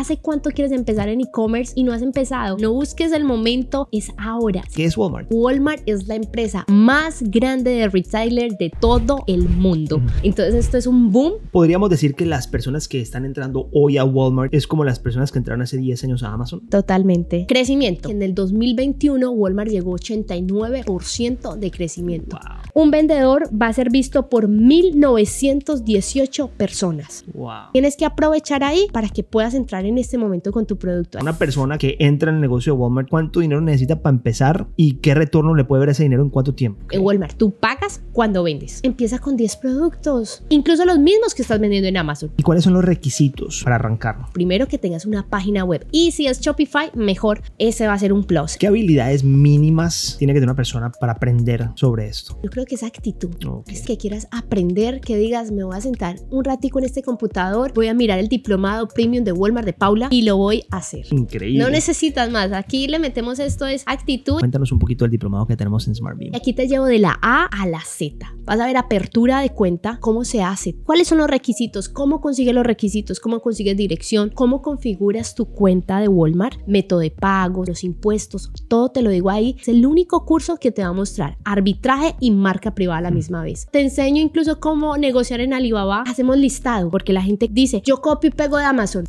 ¿Hace 0.04 0.18
cuánto 0.18 0.50
quieres 0.50 0.70
empezar 0.70 1.08
en 1.08 1.22
e-commerce 1.22 1.72
y 1.74 1.82
no 1.82 1.90
has 1.90 2.02
empezado? 2.02 2.58
No 2.58 2.74
busques 2.74 3.10
el 3.12 3.24
momento, 3.24 3.88
es 3.90 4.12
ahora. 4.18 4.62
¿Qué 4.74 4.84
es 4.84 4.98
Walmart? 4.98 5.28
Walmart 5.30 5.80
es 5.86 6.08
la 6.08 6.14
empresa 6.14 6.66
más 6.68 7.22
grande 7.22 7.70
de 7.70 7.88
retailer 7.88 8.52
de 8.58 8.68
todo 8.68 9.24
el 9.26 9.48
mundo. 9.48 10.02
Entonces 10.22 10.56
esto 10.56 10.76
es 10.76 10.86
un 10.86 11.10
boom. 11.10 11.36
Podríamos 11.50 11.88
decir 11.88 12.14
que 12.14 12.26
las 12.26 12.46
personas 12.46 12.86
que 12.86 13.00
están 13.00 13.24
entrando 13.24 13.70
hoy 13.72 13.96
a 13.96 14.04
Walmart 14.04 14.52
es 14.52 14.66
como 14.66 14.84
las 14.84 14.98
personas 14.98 15.32
que 15.32 15.38
entraron 15.38 15.62
hace 15.62 15.78
10 15.78 16.04
años 16.04 16.22
a 16.22 16.34
Amazon. 16.34 16.60
Totalmente. 16.68 17.46
Crecimiento. 17.48 18.10
En 18.10 18.20
el 18.20 18.34
2021 18.34 19.30
Walmart 19.30 19.70
llegó 19.70 19.96
89% 19.96 21.56
de 21.56 21.70
crecimiento. 21.70 22.38
Un 22.74 22.90
vendedor 22.90 23.48
va 23.50 23.68
a 23.68 23.72
ser 23.72 23.88
visto 23.88 24.28
por 24.28 24.48
1918 24.48 26.48
personas. 26.48 27.24
Wow. 27.32 27.70
Tienes 27.72 27.96
que 27.96 28.04
aprovechar 28.04 28.64
ahí 28.64 28.86
para 28.92 29.08
que 29.08 29.22
puedas 29.22 29.54
entrar 29.54 29.86
en 29.86 29.93
este 29.98 30.18
momento 30.18 30.52
con 30.52 30.66
tu 30.66 30.76
producto. 30.76 31.18
Una 31.20 31.36
persona 31.38 31.78
que 31.78 31.96
entra 31.98 32.30
en 32.30 32.36
el 32.36 32.40
negocio 32.40 32.74
de 32.74 32.78
Walmart, 32.78 33.08
¿cuánto 33.08 33.40
dinero 33.40 33.60
necesita 33.60 34.02
para 34.02 34.14
empezar 34.14 34.66
y 34.76 34.94
qué 34.94 35.14
retorno 35.14 35.54
le 35.54 35.64
puede 35.64 35.80
ver 35.80 35.88
ese 35.90 36.02
dinero 36.02 36.22
en 36.22 36.30
cuánto 36.30 36.54
tiempo? 36.54 36.84
En 36.90 37.02
Walmart, 37.02 37.36
tú 37.36 37.52
pagas 37.52 38.02
cuando 38.12 38.42
vendes. 38.42 38.80
Empieza 38.82 39.18
con 39.18 39.36
10 39.36 39.56
productos, 39.56 40.44
incluso 40.48 40.84
los 40.84 40.98
mismos 40.98 41.34
que 41.34 41.42
estás 41.42 41.60
vendiendo 41.60 41.88
en 41.88 41.96
Amazon. 41.96 42.30
¿Y 42.36 42.42
cuáles 42.42 42.64
son 42.64 42.74
los 42.74 42.84
requisitos 42.84 43.62
para 43.64 43.76
arrancar? 43.76 44.16
Primero 44.32 44.68
que 44.68 44.78
tengas 44.78 45.06
una 45.06 45.28
página 45.28 45.64
web 45.64 45.86
y 45.90 46.12
si 46.12 46.26
es 46.26 46.40
Shopify, 46.40 46.90
mejor, 46.94 47.42
ese 47.58 47.86
va 47.86 47.94
a 47.94 47.98
ser 47.98 48.12
un 48.12 48.24
plus. 48.24 48.56
¿Qué 48.56 48.66
habilidades 48.66 49.24
mínimas 49.24 50.16
tiene 50.18 50.32
que 50.32 50.40
tener 50.40 50.50
una 50.50 50.56
persona 50.56 50.90
para 50.90 51.12
aprender 51.12 51.70
sobre 51.74 52.08
esto? 52.08 52.38
Yo 52.42 52.50
creo 52.50 52.64
que 52.64 52.74
es 52.74 52.82
actitud. 52.82 53.34
Ok. 53.46 53.68
Es 53.70 53.82
que 53.82 53.96
quieras 53.96 54.28
aprender, 54.30 55.00
que 55.00 55.16
digas, 55.16 55.50
me 55.50 55.64
voy 55.64 55.76
a 55.76 55.80
sentar 55.80 56.16
un 56.30 56.44
ratico 56.44 56.78
en 56.78 56.84
este 56.84 57.02
computador, 57.02 57.72
voy 57.74 57.88
a 57.88 57.94
mirar 57.94 58.18
el 58.18 58.28
diplomado 58.28 58.88
premium 58.88 59.24
de 59.24 59.32
Walmart 59.32 59.66
de 59.66 59.72
Paula 59.84 60.08
y 60.10 60.22
lo 60.22 60.38
voy 60.38 60.64
a 60.70 60.78
hacer. 60.78 61.04
Increíble. 61.10 61.62
No 61.62 61.68
necesitas 61.68 62.30
más. 62.30 62.52
Aquí 62.52 62.88
le 62.88 62.98
metemos 62.98 63.38
esto 63.38 63.66
es 63.66 63.82
actitud. 63.86 64.38
Cuéntanos 64.38 64.72
un 64.72 64.78
poquito 64.78 65.04
del 65.04 65.10
diplomado 65.10 65.46
que 65.46 65.56
tenemos 65.56 65.86
en 65.86 65.94
Smart 65.94 66.18
Beam. 66.18 66.34
Aquí 66.34 66.54
te 66.54 66.66
llevo 66.66 66.86
de 66.86 66.98
la 66.98 67.18
A 67.20 67.44
a 67.44 67.66
la 67.66 67.80
Z. 67.80 68.34
Vas 68.46 68.60
a 68.60 68.66
ver 68.66 68.76
apertura 68.76 69.40
de 69.40 69.50
cuenta, 69.50 69.98
cómo 70.00 70.24
se 70.24 70.42
hace, 70.42 70.74
cuáles 70.84 71.08
son 71.08 71.18
los 71.18 71.28
requisitos, 71.28 71.88
cómo 71.88 72.20
consigues 72.20 72.54
los 72.54 72.64
requisitos, 72.64 73.20
cómo 73.20 73.40
consigues 73.40 73.76
dirección, 73.76 74.30
cómo 74.34 74.60
configuras 74.60 75.34
tu 75.34 75.46
cuenta 75.46 75.98
de 75.98 76.08
Walmart, 76.08 76.60
método 76.66 77.00
de 77.00 77.10
pago, 77.10 77.64
los 77.66 77.84
impuestos, 77.84 78.50
todo 78.68 78.90
te 78.90 79.02
lo 79.02 79.10
digo 79.10 79.30
ahí. 79.30 79.56
Es 79.60 79.68
el 79.68 79.86
único 79.86 80.24
curso 80.26 80.56
que 80.56 80.72
te 80.72 80.82
va 80.82 80.88
a 80.88 80.92
mostrar 80.92 81.38
arbitraje 81.44 82.16
y 82.20 82.30
marca 82.30 82.74
privada 82.74 82.98
a 82.98 83.02
la 83.02 83.10
misma 83.10 83.42
vez. 83.42 83.66
Te 83.70 83.80
enseño 83.80 84.20
incluso 84.20 84.60
cómo 84.60 84.96
negociar 84.96 85.40
en 85.40 85.54
Alibaba. 85.54 86.02
Hacemos 86.06 86.36
listado 86.36 86.90
porque 86.90 87.12
la 87.12 87.22
gente 87.22 87.48
dice, 87.50 87.82
yo 87.84 88.02
copio 88.02 88.28
y 88.28 88.32
pego 88.32 88.58
de 88.58 88.64
Amazon. 88.64 89.04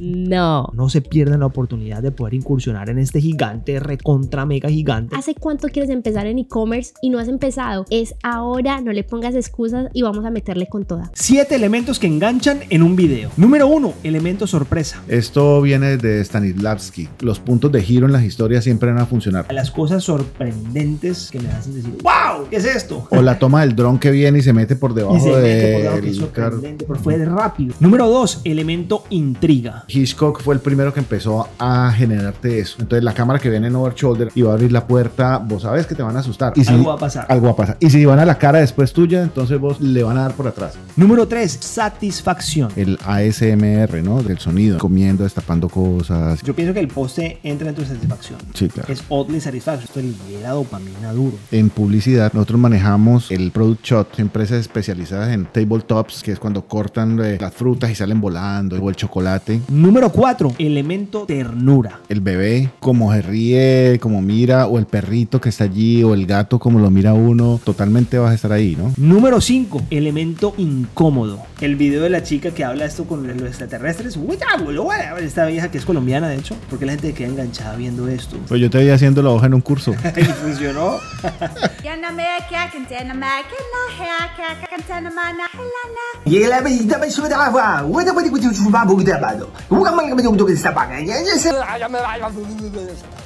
No. 0.00 0.68
No 0.74 0.88
se 0.88 1.00
pierdan 1.00 1.40
la 1.40 1.46
oportunidad 1.46 2.02
de 2.02 2.10
poder 2.10 2.34
incursionar 2.34 2.90
en 2.90 2.98
este 2.98 3.20
gigante, 3.20 3.80
recontra 3.80 4.46
mega 4.46 4.68
gigante. 4.68 5.16
¿Hace 5.16 5.34
cuánto 5.34 5.68
quieres 5.68 5.90
empezar 5.90 6.26
en 6.26 6.38
e-commerce 6.38 6.92
y 7.02 7.10
no 7.10 7.18
has 7.18 7.28
empezado? 7.28 7.84
Es 7.90 8.14
ahora, 8.22 8.80
no 8.80 8.92
le 8.92 9.04
pongas 9.04 9.34
excusas 9.34 9.88
y 9.92 10.02
vamos 10.02 10.24
a 10.24 10.30
meterle 10.30 10.66
con 10.66 10.84
toda. 10.84 11.10
Siete 11.14 11.54
elementos 11.54 11.98
que 11.98 12.06
enganchan 12.06 12.60
en 12.70 12.82
un 12.82 12.96
video. 12.96 13.30
Número 13.36 13.66
uno, 13.66 13.94
elemento 14.02 14.46
sorpresa. 14.46 15.02
Esto 15.08 15.60
viene 15.62 15.96
de 15.96 16.24
Stanislavski. 16.24 17.08
Los 17.20 17.40
puntos 17.40 17.72
de 17.72 17.82
giro 17.82 18.06
en 18.06 18.12
las 18.12 18.24
historias 18.24 18.64
siempre 18.64 18.90
van 18.92 19.00
a 19.00 19.06
funcionar. 19.06 19.46
Las 19.52 19.70
cosas 19.70 20.04
sorprendentes 20.04 21.30
que 21.30 21.40
me 21.40 21.48
hacen 21.50 21.74
decir, 21.74 21.94
¡Wow! 22.02 22.48
¿Qué 22.50 22.56
es 22.56 22.64
esto? 22.64 23.06
O 23.10 23.22
la 23.22 23.38
toma 23.38 23.62
del 23.62 23.74
dron 23.74 23.98
que 23.98 24.10
viene 24.10 24.38
y 24.38 24.42
se 24.42 24.52
mete 24.52 24.76
por 24.76 24.94
debajo 24.94 25.16
Y 25.16 25.20
se 25.20 25.30
mete 25.30 25.72
por 25.72 25.82
debajo, 25.82 26.00
que 26.00 26.10
es 26.10 26.18
carro. 26.32 26.50
sorprendente, 26.52 26.84
pero 26.86 26.98
fue 26.98 27.18
de 27.18 27.24
rápido. 27.24 27.74
Número 27.80 28.08
dos, 28.08 28.40
elemento 28.44 29.04
intriga. 29.10 29.53
Hitchcock 29.88 30.40
fue 30.42 30.54
el 30.54 30.60
primero 30.60 30.92
que 30.92 31.00
empezó 31.00 31.48
a 31.58 31.92
generarte 31.92 32.58
eso. 32.58 32.76
Entonces 32.80 33.04
la 33.04 33.14
cámara 33.14 33.38
que 33.38 33.50
viene 33.50 33.66
en 33.68 33.76
over 33.76 33.94
shoulder 33.94 34.30
y 34.34 34.42
va 34.42 34.50
a 34.50 34.54
abrir 34.54 34.72
la 34.72 34.86
puerta, 34.86 35.38
vos 35.38 35.62
sabes 35.62 35.86
que 35.86 35.94
te 35.94 36.02
van 36.02 36.16
a 36.16 36.20
asustar. 36.20 36.52
Y 36.56 36.64
si- 36.64 36.72
Algo 36.72 36.88
va 36.88 36.94
a 36.94 36.98
pasar. 36.98 37.26
Algo 37.28 37.46
va 37.46 37.52
a 37.52 37.56
pasar. 37.56 37.76
Y 37.80 37.90
si 37.90 38.04
van 38.04 38.18
a 38.18 38.24
la 38.24 38.38
cara 38.38 38.58
después 38.60 38.92
tuya, 38.92 39.22
entonces 39.22 39.58
vos 39.60 39.80
le 39.80 40.02
van 40.02 40.16
a 40.18 40.22
dar 40.22 40.32
por 40.34 40.46
atrás. 40.48 40.74
Número 40.96 41.26
tres, 41.28 41.58
satisfacción. 41.60 42.70
El 42.76 42.98
ASMR, 43.04 44.02
¿no? 44.02 44.22
Del 44.22 44.38
sonido. 44.38 44.78
Comiendo, 44.78 45.24
destapando 45.24 45.68
cosas. 45.68 46.42
Yo 46.42 46.54
pienso 46.54 46.74
que 46.74 46.80
el 46.80 46.88
poste 46.88 47.38
entra 47.42 47.68
en 47.68 47.74
tu 47.74 47.84
satisfacción. 47.84 48.38
Sí, 48.54 48.68
claro. 48.68 48.92
Es 48.92 49.02
oddly 49.08 49.40
satisfaction. 49.40 49.84
Esto 49.84 50.00
libera 50.00 50.50
dopamina 50.50 51.12
duro. 51.12 51.36
En 51.50 51.70
publicidad, 51.70 52.32
nosotros 52.32 52.60
manejamos 52.60 53.30
el 53.30 53.50
Product 53.52 53.84
Shot, 53.84 54.18
empresas 54.18 54.58
especializadas 54.60 55.30
en 55.32 55.46
tabletops, 55.46 56.22
que 56.22 56.32
es 56.32 56.38
cuando 56.38 56.66
cortan 56.66 57.18
eh, 57.22 57.38
las 57.40 57.52
frutas 57.54 57.90
y 57.90 57.94
salen 57.94 58.20
volando, 58.20 58.76
o 58.82 58.88
el 58.88 58.96
chocolate. 58.96 59.43
Número 59.68 60.10
cuatro, 60.10 60.52
elemento 60.58 61.24
ternura. 61.26 62.00
El 62.08 62.20
bebé, 62.20 62.70
como 62.80 63.12
se 63.12 63.22
ríe, 63.22 63.98
como 64.00 64.22
mira, 64.22 64.66
o 64.66 64.78
el 64.78 64.86
perrito 64.86 65.40
que 65.40 65.48
está 65.48 65.64
allí, 65.64 66.02
o 66.02 66.14
el 66.14 66.26
gato 66.26 66.58
como 66.58 66.78
lo 66.78 66.90
mira 66.90 67.14
uno, 67.14 67.60
totalmente 67.62 68.18
vas 68.18 68.32
a 68.32 68.34
estar 68.34 68.52
ahí, 68.52 68.76
¿no? 68.76 68.92
Número 68.96 69.40
5, 69.40 69.82
elemento 69.90 70.54
incómodo. 70.56 71.42
El 71.60 71.76
video 71.76 72.02
de 72.02 72.10
la 72.10 72.22
chica 72.22 72.50
que 72.50 72.64
habla 72.64 72.84
esto 72.84 73.04
con 73.04 73.26
los 73.26 73.48
extraterrestres. 73.48 74.16
Uy, 74.16 74.36
ya, 74.38 74.62
boludo, 74.62 74.88
Esta 75.20 75.46
vieja 75.46 75.70
que 75.70 75.78
es 75.78 75.84
colombiana, 75.84 76.28
de 76.28 76.36
hecho. 76.36 76.56
Porque 76.68 76.86
la 76.86 76.92
gente 76.92 77.12
queda 77.14 77.28
enganchada 77.28 77.76
viendo 77.76 78.08
esto. 78.08 78.36
Pues 78.48 78.60
yo 78.60 78.70
te 78.70 78.78
veía 78.78 78.94
haciendo 78.94 79.22
la 79.22 79.30
hoja 79.30 79.46
en 79.46 79.54
un 79.54 79.60
curso. 79.60 79.94
y 80.16 80.24
funcionó. 80.24 80.98
Llega 89.34 89.50
la 89.50 89.52
medida 89.52 89.52
para 89.54 89.66
su 89.66 89.74
trabajo. 89.74 89.74
Bueno, 89.74 89.78
va 89.78 89.90
a 89.90 89.92
poder 89.92 89.92
tapado. 89.92 89.92
Uga, 89.92 89.92
manga, 89.92 90.14
manga, 90.14 90.30
manga, 90.30 90.52
está 90.52 90.74
pagando. 90.74 91.12
Ya, 91.12 91.22
ya, 91.22 91.36
ya. 91.36 91.54